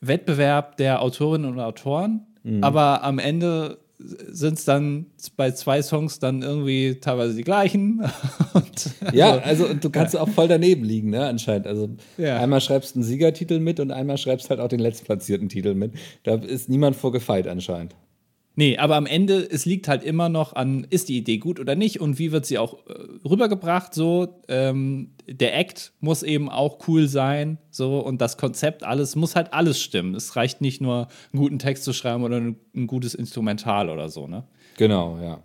Wettbewerb 0.09 0.77
der 0.77 1.03
Autorinnen 1.03 1.51
und 1.51 1.61
Autoren. 1.61 2.27
Mhm. 2.43 2.63
Aber 2.63 3.03
am 3.03 3.19
Ende 3.19 3.79
sind 3.99 4.59
es 4.59 4.65
dann 4.65 5.07
bei 5.37 5.53
zwei 5.53 5.81
Songs 5.81 6.19
dann 6.19 6.43
irgendwie 6.43 6.97
teilweise 7.01 7.35
die 7.35 7.43
gleichen. 7.43 8.03
und, 8.53 8.91
ja, 9.13 9.39
also 9.39 9.67
und 9.67 9.83
du 9.83 9.91
kannst 9.91 10.17
auch 10.17 10.29
voll 10.29 10.49
daneben 10.49 10.85
liegen, 10.85 11.11
ne, 11.11 11.27
anscheinend. 11.27 11.67
Also 11.67 11.89
Ja. 12.19 12.39
einmal 12.39 12.61
schreibst 12.61 12.95
du 12.95 12.99
einen 12.99 13.05
Siegertitel 13.05 13.59
mit 13.59 13.81
und 13.81 13.91
einmal 13.91 14.19
schreibst 14.19 14.51
halt 14.51 14.61
auch 14.61 14.69
den 14.69 14.81
letztplatzierten 14.81 15.49
Titel 15.49 15.75
mit. 15.75 15.93
Da 16.25 16.35
ist 16.35 16.69
niemand 16.69 16.97
vor 16.97 17.11
gefeit 17.13 17.49
anscheinend. 17.49 17.95
Nee, 18.59 18.79
aber 18.79 18.97
am 18.97 19.05
Ende, 19.05 19.47
es 19.49 19.67
liegt 19.67 19.87
halt 19.87 20.03
immer 20.03 20.31
noch 20.31 20.55
an, 20.55 20.87
ist 20.89 21.11
die 21.11 21.19
Idee 21.19 21.37
gut 21.37 21.61
oder 21.61 21.75
nicht 21.75 22.01
und 22.01 22.19
wie 22.19 22.33
wird 22.33 22.47
sie 22.47 22.57
auch 22.57 22.79
äh, 22.87 22.95
rübergebracht, 23.29 23.93
so. 23.93 24.41
Ähm, 24.49 25.11
der 25.29 25.59
Act 25.59 25.93
muss 26.01 26.23
eben 26.23 26.49
auch 26.49 26.89
cool 26.89 27.07
sein, 27.07 27.59
so. 27.71 27.99
Und 27.99 28.23
das 28.23 28.39
Konzept, 28.39 28.83
alles, 28.83 29.15
muss 29.15 29.37
halt 29.37 29.53
alles 29.53 29.81
stimmen. 29.83 30.15
Es 30.15 30.37
reicht 30.37 30.63
nicht 30.63 30.81
nur, 30.81 31.09
einen 31.33 31.43
guten 31.43 31.59
Text 31.59 31.85
zu 31.85 31.93
schreiben 31.93 32.25
oder 32.25 32.39
ein, 32.39 32.57
ein 32.75 32.87
gutes 32.87 33.15
Instrumental 33.15 33.91
oder 33.91 34.09
so, 34.09 34.27
ne? 34.27 34.45
Genau, 34.79 35.19
ja. 35.21 35.43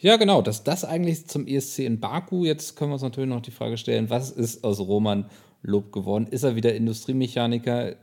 Ja, 0.00 0.16
genau, 0.16 0.40
dass 0.40 0.64
das 0.64 0.86
eigentlich 0.86 1.26
zum 1.26 1.46
ESC 1.46 1.80
in 1.80 2.00
Baku, 2.00 2.46
jetzt 2.46 2.76
können 2.76 2.90
wir 2.90 2.94
uns 2.94 3.02
natürlich 3.02 3.28
noch 3.28 3.42
die 3.42 3.50
Frage 3.50 3.76
stellen, 3.76 4.08
was 4.08 4.30
ist 4.30 4.64
aus 4.64 4.80
Roman 4.80 5.26
Lob 5.62 5.92
geworden? 5.92 6.28
Ist 6.30 6.44
er 6.44 6.56
wieder 6.56 6.74
Industriemechaniker? 6.74 7.90
Äh, 7.90 7.96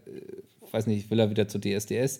weiß 0.75 0.85
nicht, 0.87 1.09
will 1.09 1.19
er 1.19 1.29
wieder 1.31 1.47
zu 1.47 1.57
DSDS? 1.57 2.19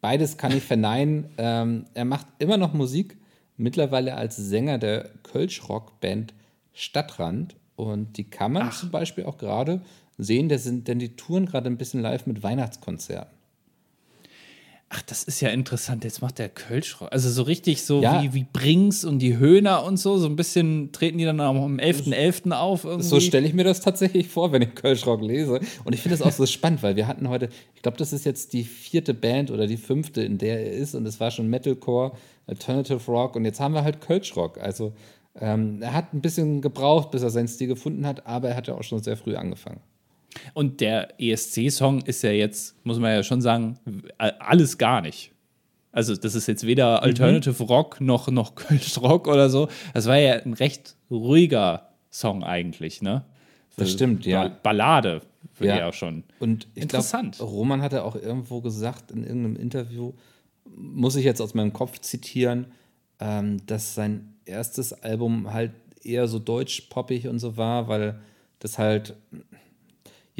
Beides 0.00 0.36
kann 0.36 0.56
ich 0.56 0.62
verneinen. 0.62 1.30
Ähm, 1.36 1.86
er 1.94 2.04
macht 2.04 2.26
immer 2.38 2.56
noch 2.56 2.72
Musik, 2.72 3.18
mittlerweile 3.56 4.14
als 4.14 4.36
Sänger 4.36 4.78
der 4.78 5.10
Kölsch-Rock-Band 5.22 6.34
Stadtrand. 6.72 7.56
Und 7.76 8.16
die 8.16 8.24
kann 8.24 8.52
man 8.52 8.72
zum 8.72 8.90
Beispiel 8.90 9.24
auch 9.24 9.38
gerade 9.38 9.82
sehen, 10.18 10.56
sind, 10.58 10.88
denn 10.88 10.98
die 10.98 11.16
touren 11.16 11.46
gerade 11.46 11.68
ein 11.68 11.78
bisschen 11.78 12.02
live 12.02 12.26
mit 12.26 12.42
Weihnachtskonzerten. 12.42 13.39
Ach, 14.92 15.02
das 15.02 15.22
ist 15.22 15.40
ja 15.40 15.50
interessant. 15.50 16.02
Jetzt 16.02 16.20
macht 16.20 16.40
der 16.40 16.48
Kölsch, 16.48 16.96
also 17.12 17.30
so 17.30 17.42
richtig 17.44 17.84
so 17.84 18.02
Ja. 18.02 18.24
wie, 18.24 18.34
wie 18.34 18.44
Brings 18.52 19.04
und 19.04 19.20
die 19.20 19.36
Höhner 19.38 19.84
und 19.84 19.98
so. 19.98 20.18
So 20.18 20.26
ein 20.26 20.34
bisschen 20.34 20.90
treten 20.90 21.16
die 21.18 21.24
dann 21.24 21.38
am 21.40 21.78
11.11. 21.78 22.50
auf. 22.50 22.82
Irgendwie. 22.84 23.06
So 23.06 23.20
stelle 23.20 23.46
ich 23.46 23.54
mir 23.54 23.62
das 23.62 23.80
tatsächlich 23.80 24.26
vor, 24.26 24.50
wenn 24.50 24.62
ich 24.62 24.74
Kölschrock 24.74 25.22
lese. 25.22 25.60
Und 25.84 25.94
ich 25.94 26.00
finde 26.02 26.18
das 26.18 26.26
auch 26.26 26.32
so 26.32 26.44
spannend, 26.52 26.82
weil 26.82 26.96
wir 26.96 27.06
hatten 27.06 27.28
heute, 27.28 27.50
ich 27.76 27.82
glaube, 27.82 27.98
das 27.98 28.12
ist 28.12 28.24
jetzt 28.24 28.52
die 28.52 28.64
vierte 28.64 29.14
Band 29.14 29.52
oder 29.52 29.68
die 29.68 29.76
fünfte, 29.76 30.22
in 30.22 30.38
der 30.38 30.58
er 30.58 30.72
ist. 30.72 30.96
Und 30.96 31.06
es 31.06 31.20
war 31.20 31.30
schon 31.30 31.46
Metalcore, 31.46 32.10
Alternative 32.48 33.00
Rock. 33.12 33.36
Und 33.36 33.44
jetzt 33.44 33.60
haben 33.60 33.74
wir 33.74 33.84
halt 33.84 34.00
Kölschrock. 34.00 34.58
Also 34.58 34.92
ähm, 35.40 35.80
er 35.82 35.92
hat 35.94 36.12
ein 36.12 36.20
bisschen 36.20 36.60
gebraucht, 36.62 37.12
bis 37.12 37.22
er 37.22 37.30
seinen 37.30 37.46
Stil 37.46 37.68
gefunden 37.68 38.04
hat, 38.08 38.26
aber 38.26 38.48
er 38.48 38.56
hat 38.56 38.66
ja 38.66 38.74
auch 38.74 38.82
schon 38.82 39.00
sehr 39.00 39.16
früh 39.16 39.36
angefangen. 39.36 39.78
Und 40.54 40.80
der 40.80 41.20
ESC-Song 41.20 42.02
ist 42.02 42.22
ja 42.22 42.30
jetzt, 42.30 42.74
muss 42.84 42.98
man 42.98 43.12
ja 43.12 43.22
schon 43.22 43.40
sagen, 43.40 43.78
alles 44.18 44.78
gar 44.78 45.00
nicht. 45.00 45.32
Also, 45.92 46.14
das 46.14 46.34
ist 46.34 46.46
jetzt 46.46 46.62
Mhm. 46.62 46.68
weder 46.68 47.02
Alternative 47.02 47.62
Rock 47.64 48.00
noch, 48.00 48.28
noch 48.28 48.54
Kölsch 48.54 48.98
Rock 48.98 49.26
oder 49.28 49.50
so. 49.50 49.68
Das 49.94 50.06
war 50.06 50.16
ja 50.18 50.34
ein 50.34 50.54
recht 50.54 50.96
ruhiger 51.10 51.88
Song 52.10 52.44
eigentlich, 52.44 53.02
ne? 53.02 53.24
Das 53.76 53.90
stimmt, 53.92 54.26
ja. 54.26 54.48
Ba- 54.48 54.56
Ballade, 54.62 55.22
Ja. 55.58 55.78
ja 55.78 55.88
auch 55.88 55.94
schon. 55.94 56.24
Und 56.38 56.68
Interessant. 56.74 57.36
glaube, 57.38 57.50
Roman 57.52 57.82
hatte 57.82 58.04
auch 58.04 58.14
irgendwo 58.16 58.60
gesagt 58.60 59.10
in 59.10 59.24
irgendeinem 59.24 59.56
Interview, 59.56 60.12
muss 60.64 61.16
ich 61.16 61.24
jetzt 61.24 61.40
aus 61.40 61.54
meinem 61.54 61.72
Kopf 61.72 61.98
zitieren, 62.00 62.66
ähm, 63.20 63.64
dass 63.66 63.94
sein 63.94 64.34
erstes 64.44 64.92
Album 64.92 65.52
halt 65.52 65.72
eher 66.02 66.28
so 66.28 66.38
deutsch-poppig 66.38 67.26
und 67.28 67.38
so 67.38 67.56
war, 67.56 67.88
weil 67.88 68.20
das 68.58 68.78
halt 68.78 69.16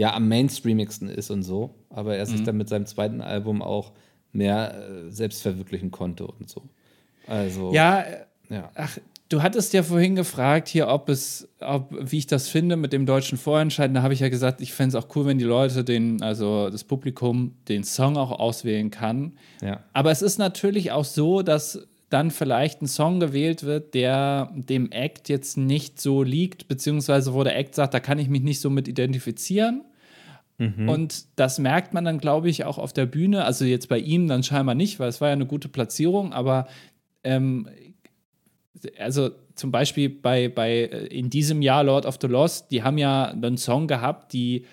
ja 0.00 0.14
am 0.14 0.28
mainstreamigsten 0.28 1.10
ist 1.10 1.30
und 1.30 1.42
so, 1.42 1.74
aber 1.90 2.16
er 2.16 2.24
sich 2.24 2.42
dann 2.42 2.56
mit 2.56 2.70
seinem 2.70 2.86
zweiten 2.86 3.20
Album 3.20 3.60
auch 3.60 3.92
mehr 4.32 4.74
äh, 4.74 5.10
selbst 5.10 5.42
verwirklichen 5.42 5.90
konnte 5.90 6.26
und 6.26 6.48
so. 6.48 6.62
Also 7.26 7.70
Ja, 7.74 8.06
ja. 8.48 8.70
ach, 8.76 8.96
du 9.28 9.42
hattest 9.42 9.74
ja 9.74 9.82
vorhin 9.82 10.16
gefragt 10.16 10.68
hier, 10.68 10.88
ob 10.88 11.10
es, 11.10 11.50
ob, 11.60 11.94
wie 12.00 12.16
ich 12.16 12.26
das 12.26 12.48
finde 12.48 12.76
mit 12.76 12.94
dem 12.94 13.04
deutschen 13.04 13.36
Vorentscheiden. 13.36 13.92
Da 13.92 14.00
habe 14.00 14.14
ich 14.14 14.20
ja 14.20 14.30
gesagt, 14.30 14.62
ich 14.62 14.72
fände 14.72 14.96
es 14.96 15.04
auch 15.04 15.14
cool, 15.14 15.26
wenn 15.26 15.36
die 15.36 15.44
Leute 15.44 15.84
den, 15.84 16.22
also 16.22 16.70
das 16.70 16.82
Publikum, 16.82 17.56
den 17.68 17.84
Song 17.84 18.16
auch 18.16 18.30
auswählen 18.30 18.90
kann. 18.90 19.32
ja. 19.60 19.80
Aber 19.92 20.10
es 20.10 20.22
ist 20.22 20.38
natürlich 20.38 20.92
auch 20.92 21.04
so, 21.04 21.42
dass 21.42 21.86
dann 22.08 22.30
vielleicht 22.30 22.80
ein 22.80 22.88
Song 22.88 23.20
gewählt 23.20 23.64
wird, 23.64 23.92
der 23.92 24.50
dem 24.54 24.90
Act 24.92 25.28
jetzt 25.28 25.58
nicht 25.58 26.00
so 26.00 26.22
liegt, 26.22 26.68
beziehungsweise 26.68 27.34
wo 27.34 27.44
der 27.44 27.58
Act 27.58 27.74
sagt, 27.74 27.92
da 27.92 28.00
kann 28.00 28.18
ich 28.18 28.30
mich 28.30 28.40
nicht 28.40 28.62
so 28.62 28.70
mit 28.70 28.88
identifizieren. 28.88 29.84
Und 30.88 31.24
das 31.36 31.58
merkt 31.58 31.94
man 31.94 32.04
dann, 32.04 32.18
glaube 32.18 32.50
ich, 32.50 32.64
auch 32.64 32.76
auf 32.78 32.92
der 32.92 33.06
Bühne. 33.06 33.44
Also 33.44 33.64
jetzt 33.64 33.88
bei 33.88 33.98
ihm 33.98 34.28
dann 34.28 34.42
scheinbar 34.42 34.74
nicht, 34.74 35.00
weil 35.00 35.08
es 35.08 35.20
war 35.20 35.28
ja 35.28 35.32
eine 35.32 35.46
gute 35.46 35.68
Platzierung, 35.68 36.32
aber 36.34 36.66
ähm, 37.24 37.66
also 38.98 39.30
zum 39.54 39.70
Beispiel 39.72 40.08
bei, 40.08 40.48
bei 40.48 40.70
äh, 40.84 41.06
in 41.06 41.28
diesem 41.30 41.62
Jahr 41.62 41.84
Lord 41.84 42.06
of 42.06 42.18
the 42.20 42.26
Lost, 42.26 42.70
die 42.70 42.82
haben 42.82 42.98
ja 42.98 43.26
einen 43.26 43.56
Song 43.56 43.86
gehabt, 43.86 44.32
die 44.32 44.64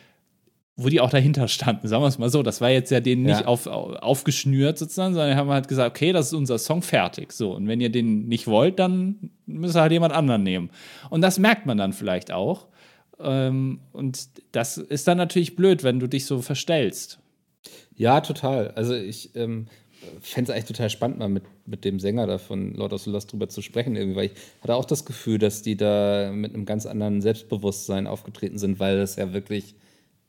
wo 0.80 0.89
die 0.89 1.02
auch 1.02 1.10
dahinter 1.10 1.47
standen, 1.47 1.88
sagen 1.88 2.04
wir 2.04 2.08
es 2.08 2.19
mal 2.19 2.30
so. 2.30 2.43
Das 2.43 2.62
war 2.62 2.69
jetzt 2.69 2.91
ja 2.91 3.00
denen 3.00 3.23
nicht 3.23 3.39
Ja. 3.41 3.47
auf, 3.47 3.65
au- 3.65 3.93
aufgeschnürt 3.95 4.78
sozusagen, 4.78 5.15
sondern 5.15 5.36
haben 5.36 5.50
halt 5.50 5.67
gesagt, 5.67 5.89
okay, 5.89 6.12
das 6.12 6.28
ist 6.28 6.34
unser 6.34 6.60
Song 6.60 6.84
fertig. 6.84 7.32
So, 7.34 7.54
und 7.56 7.67
wenn 7.67 7.82
ihr 7.82 7.89
den 7.91 8.28
nicht 8.28 8.45
wollt, 8.45 8.78
dann 8.78 9.32
müsst 9.47 9.76
ihr 9.76 9.82
halt 9.82 9.91
jemand 9.91 10.13
anderen 10.13 10.43
nehmen. 10.43 10.69
Und 11.10 11.21
das 11.21 11.39
merkt 11.39 11.65
man 11.65 11.80
dann 11.80 11.93
vielleicht 11.93 12.32
auch. 12.32 12.67
Ähm, 13.19 13.80
und 13.93 14.30
das 14.51 14.77
ist 14.77 15.08
dann 15.08 15.17
natürlich 15.17 15.56
blöd, 15.56 15.84
wenn 15.84 15.99
du 15.99 16.08
dich 16.08 16.25
so 16.25 16.41
verstellst. 16.41 17.19
Ja, 17.95 18.21
total. 18.21 18.71
Also 18.71 18.93
ich 18.93 19.36
ähm, 19.36 19.67
fände 20.21 20.51
es 20.51 20.56
eigentlich 20.56 20.67
total 20.67 20.89
spannend, 20.89 21.19
mal 21.19 21.30
mit, 21.30 21.43
mit 21.65 21.84
dem 21.84 21.99
Sänger 21.99 22.27
da 22.27 22.38
von 22.38 22.73
Lord 22.73 22.93
of 22.93 23.01
the 23.01 23.10
Lost 23.10 23.32
drüber 23.32 23.49
zu 23.49 23.62
sprechen, 23.62 23.95
irgendwie, 23.95 24.15
weil 24.15 24.25
ich 24.25 24.34
hatte 24.62 24.75
auch 24.75 24.86
das 24.86 25.06
Gefühl, 25.06 25.39
dass 25.39 25.62
die 25.62 25.75
da 25.75 26.32
mit 26.32 26.53
einem 26.53 26.65
ganz 26.65 26.86
anderen 26.86 27.21
Selbstbewusstsein 27.21 28.08
aufgetreten 28.08 28.58
sind, 28.58 28.80
weil 28.80 28.97
das 28.97 29.15
ja 29.15 29.34
wirklich 29.34 29.75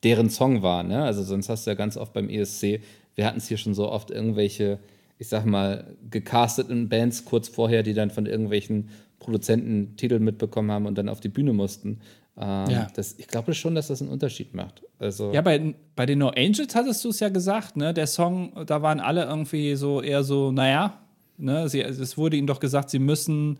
deren 0.02 0.30
Song 0.30 0.62
war. 0.62 0.82
Ne? 0.82 1.02
Also 1.02 1.22
sonst 1.22 1.48
hast 1.48 1.66
du 1.66 1.70
ja 1.70 1.74
ganz 1.74 1.96
oft 1.96 2.12
beim 2.12 2.28
ESC, 2.28 2.80
wir 3.14 3.26
hatten 3.26 3.38
es 3.38 3.48
hier 3.48 3.56
schon 3.56 3.74
so 3.74 3.90
oft 3.90 4.10
irgendwelche, 4.10 4.78
ich 5.18 5.28
sag 5.28 5.44
mal, 5.44 5.96
gecasteten 6.08 6.88
Bands 6.88 7.24
kurz 7.24 7.48
vorher, 7.48 7.82
die 7.82 7.94
dann 7.94 8.10
von 8.10 8.26
irgendwelchen 8.26 8.90
Produzenten 9.18 9.96
Titel 9.96 10.20
mitbekommen 10.20 10.70
haben 10.70 10.86
und 10.86 10.96
dann 10.96 11.08
auf 11.08 11.20
die 11.20 11.28
Bühne 11.28 11.52
mussten. 11.52 12.00
Ähm, 12.40 12.70
Ja. 12.70 12.86
das, 12.94 13.16
ich 13.18 13.26
glaube 13.26 13.52
schon, 13.54 13.74
dass 13.74 13.88
das 13.88 14.00
einen 14.00 14.10
Unterschied 14.10 14.54
macht. 14.54 14.82
Also, 14.98 15.32
Ja, 15.32 15.42
bei, 15.42 15.74
bei 15.96 16.06
den 16.06 16.18
No 16.20 16.28
Angels 16.28 16.74
hattest 16.74 17.04
du 17.04 17.08
es 17.08 17.20
ja 17.20 17.28
gesagt, 17.30 17.76
ne? 17.76 17.92
Der 17.92 18.06
Song, 18.06 18.52
da 18.66 18.80
waren 18.82 19.00
alle 19.00 19.24
irgendwie 19.24 19.74
so 19.74 20.00
eher 20.02 20.22
so, 20.22 20.52
naja, 20.52 20.98
ne? 21.36 21.68
Sie, 21.68 21.80
es 21.80 22.16
wurde 22.16 22.36
ihnen 22.36 22.46
doch 22.46 22.60
gesagt, 22.60 22.90
sie 22.90 22.98
müssen, 23.00 23.58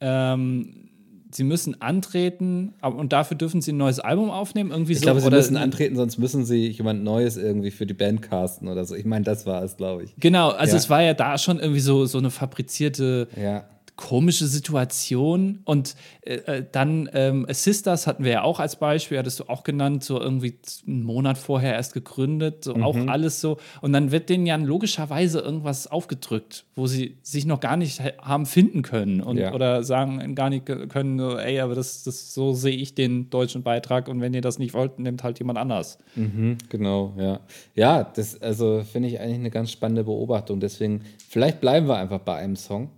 ähm, 0.00 0.88
sie 1.30 1.44
müssen 1.44 1.80
antreten 1.82 2.72
und 2.80 3.12
dafür 3.12 3.36
dürfen 3.36 3.60
sie 3.60 3.72
ein 3.72 3.76
neues 3.76 4.00
Album 4.00 4.30
aufnehmen. 4.30 4.70
Irgendwie 4.70 4.92
Ich 4.92 5.00
so. 5.00 5.02
glaube, 5.04 5.20
sie 5.20 5.28
müssen 5.30 5.56
antreten, 5.58 5.96
sonst 5.96 6.16
müssen 6.18 6.44
sie 6.46 6.68
jemand 6.68 7.04
Neues 7.04 7.36
irgendwie 7.36 7.70
für 7.70 7.84
die 7.84 7.92
Band 7.94 8.22
casten 8.22 8.68
oder 8.68 8.84
so. 8.86 8.94
Ich 8.94 9.04
meine, 9.04 9.24
das 9.26 9.44
war 9.44 9.62
es, 9.62 9.76
glaube 9.76 10.04
ich. 10.04 10.14
Genau, 10.18 10.48
also 10.50 10.72
Ja. 10.72 10.78
es 10.78 10.88
war 10.88 11.02
ja 11.02 11.12
da 11.14 11.36
schon 11.36 11.58
irgendwie 11.58 11.80
so, 11.80 12.06
so 12.06 12.16
eine 12.18 12.30
fabrizierte 12.30 13.28
Ja. 13.36 13.64
Komische 13.98 14.46
Situation. 14.46 15.58
Und 15.64 15.96
äh, 16.22 16.34
äh, 16.34 16.64
dann 16.70 17.10
ähm, 17.12 17.46
Sisters 17.50 18.06
hatten 18.06 18.22
wir 18.22 18.30
ja 18.30 18.42
auch 18.42 18.60
als 18.60 18.76
Beispiel, 18.76 19.18
hattest 19.18 19.40
du 19.40 19.48
auch 19.48 19.64
genannt, 19.64 20.04
so 20.04 20.20
irgendwie 20.20 20.56
einen 20.86 21.02
Monat 21.02 21.36
vorher 21.36 21.74
erst 21.74 21.94
gegründet, 21.94 22.64
so 22.64 22.76
mhm. 22.76 22.84
auch 22.84 22.96
alles 23.08 23.40
so. 23.40 23.58
Und 23.82 23.92
dann 23.92 24.12
wird 24.12 24.30
denen 24.30 24.46
ja 24.46 24.54
logischerweise 24.54 25.40
irgendwas 25.40 25.88
aufgedrückt, 25.88 26.64
wo 26.76 26.86
sie 26.86 27.18
sich 27.22 27.44
noch 27.44 27.58
gar 27.58 27.76
nicht 27.76 28.00
haben 28.22 28.46
finden 28.46 28.82
können 28.82 29.20
und 29.20 29.36
ja. 29.36 29.52
oder 29.52 29.82
sagen 29.82 30.36
gar 30.36 30.48
nicht 30.48 30.66
können, 30.66 31.18
ey, 31.18 31.58
aber 31.58 31.74
das, 31.74 32.04
das 32.04 32.32
so 32.32 32.54
sehe 32.54 32.76
ich 32.76 32.94
den 32.94 33.30
deutschen 33.30 33.64
Beitrag 33.64 34.06
und 34.06 34.20
wenn 34.20 34.32
ihr 34.32 34.42
das 34.42 34.60
nicht 34.60 34.74
wollt, 34.74 35.00
nimmt 35.00 35.24
halt 35.24 35.40
jemand 35.40 35.58
anders. 35.58 35.98
Mhm, 36.14 36.56
genau, 36.68 37.14
ja. 37.18 37.40
Ja, 37.74 38.04
das 38.04 38.40
also 38.40 38.84
finde 38.84 39.08
ich 39.08 39.18
eigentlich 39.18 39.40
eine 39.40 39.50
ganz 39.50 39.72
spannende 39.72 40.04
Beobachtung. 40.04 40.60
Deswegen, 40.60 41.02
vielleicht 41.28 41.60
bleiben 41.60 41.88
wir 41.88 41.96
einfach 41.96 42.20
bei 42.20 42.36
einem 42.36 42.54
Song. 42.54 42.90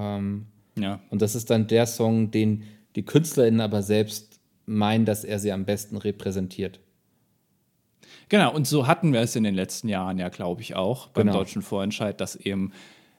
Ähm, 0.00 0.46
ja. 0.78 1.00
Und 1.10 1.22
das 1.22 1.34
ist 1.34 1.50
dann 1.50 1.66
der 1.66 1.86
Song, 1.86 2.30
den 2.30 2.64
die 2.96 3.04
KünstlerInnen 3.04 3.60
aber 3.60 3.82
selbst 3.82 4.40
meinen, 4.66 5.04
dass 5.04 5.24
er 5.24 5.38
sie 5.38 5.52
am 5.52 5.64
besten 5.64 5.96
repräsentiert. 5.96 6.80
Genau, 8.28 8.54
und 8.54 8.66
so 8.66 8.86
hatten 8.86 9.12
wir 9.12 9.20
es 9.20 9.36
in 9.36 9.44
den 9.44 9.54
letzten 9.54 9.88
Jahren 9.88 10.18
ja, 10.18 10.28
glaube 10.28 10.62
ich, 10.62 10.76
auch 10.76 11.08
beim 11.08 11.26
genau. 11.26 11.38
deutschen 11.38 11.62
Vorentscheid, 11.62 12.20
dass 12.20 12.36
eben 12.36 12.72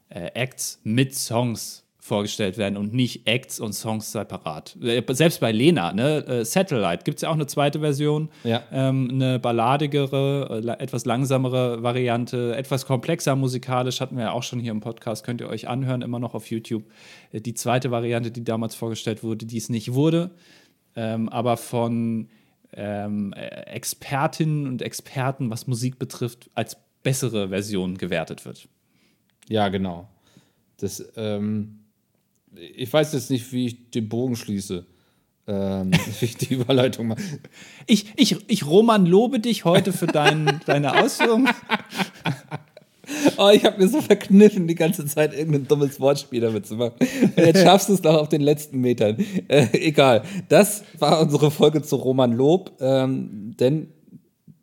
äh, 0.10 0.32
Acts 0.34 0.80
mit 0.84 1.14
Songs 1.16 1.84
vorgestellt 2.04 2.58
werden 2.58 2.78
und 2.78 2.96
nicht 2.96 3.28
Acts 3.28 3.60
und 3.60 3.74
Songs 3.74 4.12
separat. 4.12 4.76
Äh, 4.82 5.04
selbst 5.14 5.40
bei 5.40 5.52
Lena, 5.52 5.94
ne, 5.94 6.26
äh, 6.26 6.44
Satellite, 6.44 7.04
gibt 7.04 7.18
es 7.18 7.22
ja 7.22 7.30
auch 7.30 7.36
eine 7.36 7.46
zweite 7.46 7.80
Version, 7.80 8.30
ja. 8.44 8.64
ähm, 8.72 9.08
eine 9.12 9.38
balladigere, 9.38 10.64
äh, 10.66 10.84
etwas 10.84 11.06
langsamere 11.06 11.84
Variante, 11.84 12.56
etwas 12.56 12.88
komplexer 12.88 13.36
musikalisch, 13.36 14.02
hatten 14.02 14.18
wir 14.18 14.24
ja 14.26 14.32
auch 14.32 14.42
schon 14.42 14.60
hier 14.60 14.72
im 14.72 14.80
Podcast, 14.80 15.24
könnt 15.24 15.42
ihr 15.42 15.48
euch 15.48 15.68
anhören, 15.68 16.02
immer 16.02 16.18
noch 16.18 16.34
auf 16.34 16.50
YouTube. 16.50 16.84
Die 17.34 17.54
zweite 17.54 17.92
Variante, 17.92 18.32
die 18.32 18.44
damals 18.44 18.74
vorgestellt 18.74 19.22
wurde, 19.22 19.46
die 19.46 19.58
es 19.58 19.70
nicht 19.70 19.94
wurde, 19.94 20.32
ähm, 20.96 21.30
aber 21.30 21.56
von 21.56 22.30
ähm, 22.74 23.32
Expertinnen 23.34 24.66
und 24.66 24.82
Experten, 24.82 25.52
was 25.52 25.68
Musik 25.68 26.00
betrifft, 26.00 26.50
als 26.56 26.78
bessere 27.04 27.50
Version 27.50 28.00
gewertet 28.00 28.44
wird. 28.44 28.68
Ja, 29.50 29.70
genau. 29.70 30.08
Das, 30.78 31.06
ähm, 31.16 31.81
ich 32.56 32.92
weiß 32.92 33.14
jetzt 33.14 33.30
nicht, 33.30 33.52
wie 33.52 33.68
ich 33.68 33.92
den 33.92 34.10
Bogen 34.10 34.36
schließe. 34.36 34.86
Ähm, 35.48 35.92
wie 36.20 36.26
ich 36.26 36.38
die 36.38 36.54
Überleitung 36.54 37.08
mache. 37.08 37.22
Ich, 37.88 38.14
ich, 38.16 38.38
ich, 38.48 38.66
Roman, 38.66 39.06
lobe 39.06 39.40
dich 39.40 39.66
heute 39.66 39.92
für 39.92 40.08
dein, 40.08 40.62
deine 40.66 41.02
Ausführungen. 41.02 41.50
Oh, 43.38 43.50
ich 43.50 43.66
habe 43.66 43.80
mir 43.80 43.90
so 43.90 44.00
verkniffen, 44.00 44.68
die 44.68 44.76
ganze 44.76 45.06
Zeit 45.06 45.34
irgendein 45.34 45.68
dummes 45.68 46.00
Wortspiel 46.00 46.40
damit 46.40 46.66
zu 46.68 46.76
machen. 46.76 46.94
jetzt 47.36 47.62
schaffst 47.62 47.90
du 47.90 47.94
es 47.94 48.04
noch 48.04 48.16
auf 48.16 48.30
den 48.30 48.42
letzten 48.42 48.80
Metern. 48.80 49.18
Äh, 49.48 49.68
egal. 49.74 50.24
Das 50.48 50.84
war 51.00 51.20
unsere 51.20 51.52
Folge 51.52 51.82
zu 51.82 51.98
Roman 51.98 52.32
Lob. 52.32 52.72
Ähm, 52.80 53.56
denn 53.60 53.88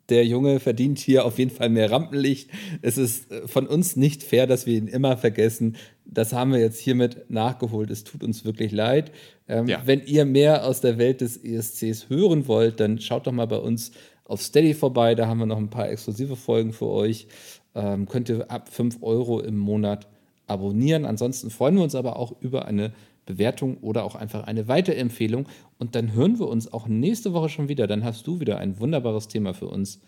der 0.09 0.25
Junge 0.25 0.59
verdient 0.59 0.99
hier 0.99 1.25
auf 1.25 1.37
jeden 1.39 1.51
Fall 1.51 1.69
mehr 1.69 1.91
Rampenlicht. 1.91 2.49
Es 2.81 2.97
ist 2.97 3.31
äh, 3.31 3.47
von 3.47 3.67
uns 3.67 3.95
nicht 3.95 4.23
fair, 4.23 4.47
dass 4.47 4.65
wir 4.65 4.77
ihn 4.77 4.87
immer 4.87 5.17
vergessen. 5.17 5.75
Das 6.05 6.33
haben 6.33 6.51
wir 6.51 6.59
jetzt 6.59 6.79
hiermit 6.79 7.29
nachgeholt. 7.29 7.89
Es 7.89 8.03
tut 8.03 8.23
uns 8.23 8.45
wirklich 8.45 8.71
leid. 8.71 9.11
Ähm, 9.47 9.67
ja. 9.67 9.81
Wenn 9.85 10.01
ihr 10.05 10.25
mehr 10.25 10.65
aus 10.65 10.81
der 10.81 10.97
Welt 10.97 11.21
des 11.21 11.37
ESCs 11.37 12.09
hören 12.09 12.47
wollt, 12.47 12.79
dann 12.79 12.99
schaut 12.99 13.27
doch 13.27 13.31
mal 13.31 13.47
bei 13.47 13.57
uns 13.57 13.91
auf 14.25 14.41
Steady 14.41 14.73
vorbei. 14.73 15.15
Da 15.15 15.27
haben 15.27 15.39
wir 15.39 15.45
noch 15.45 15.57
ein 15.57 15.69
paar 15.69 15.89
exklusive 15.89 16.35
Folgen 16.35 16.73
für 16.73 16.87
euch. 16.87 17.27
Ähm, 17.75 18.07
könnt 18.07 18.29
ihr 18.29 18.49
ab 18.49 18.69
5 18.69 18.97
Euro 19.01 19.39
im 19.39 19.57
Monat 19.57 20.07
abonnieren. 20.47 21.05
Ansonsten 21.05 21.49
freuen 21.49 21.75
wir 21.75 21.83
uns 21.83 21.95
aber 21.95 22.17
auch 22.17 22.33
über 22.41 22.65
eine 22.65 22.93
Bewertung 23.29 23.77
oder 23.77 24.03
auch 24.03 24.15
einfach 24.15 24.43
eine 24.47 24.67
Weiterempfehlung. 24.67 25.47
Und 25.77 25.95
dann 25.95 26.13
hören 26.13 26.39
wir 26.39 26.47
uns 26.47 26.73
auch 26.73 26.87
nächste 26.87 27.31
Woche 27.31 27.49
schon 27.49 27.69
wieder. 27.69 27.87
Dann 27.87 28.03
hast 28.03 28.25
du 28.27 28.39
wieder 28.39 28.57
ein 28.57 28.79
wunderbares 28.79 29.27
Thema 29.27 29.53
für 29.53 29.67
uns. 29.67 30.01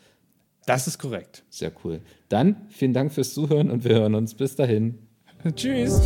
Das 0.66 0.88
ist 0.88 0.98
korrekt. 0.98 1.44
Sehr 1.50 1.72
cool. 1.84 2.02
Dann 2.30 2.56
vielen 2.70 2.94
Dank 2.94 3.14
fürs 3.14 3.34
Zuhören 3.34 3.72
und 3.72 3.84
wir 3.84 3.96
hören 3.96 4.16
uns. 4.16 4.34
Bis 4.34 4.56
dahin. 4.56 4.98
Tschüss. 5.56 6.02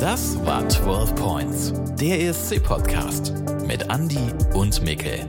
Das 0.00 0.36
war 0.44 0.68
12 0.68 1.14
Points, 1.14 1.72
der 1.98 2.20
ESC-Podcast 2.20 3.32
mit 3.66 3.90
Andy 3.90 4.18
und 4.54 4.82
Mikkel. 4.82 5.20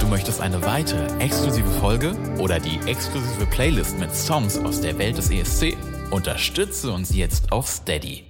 Du 0.00 0.06
möchtest 0.06 0.40
eine 0.40 0.62
weitere 0.62 1.06
exklusive 1.18 1.68
Folge 1.80 2.12
oder 2.38 2.60
die 2.60 2.78
exklusive 2.86 3.46
Playlist 3.46 3.98
mit 3.98 4.14
Songs 4.14 4.58
aus 4.58 4.80
der 4.80 4.98
Welt 4.98 5.18
des 5.18 5.30
ESC? 5.30 5.76
Unterstütze 6.10 6.92
uns 6.92 7.14
jetzt 7.14 7.50
auf 7.50 7.66
Steady. 7.66 8.29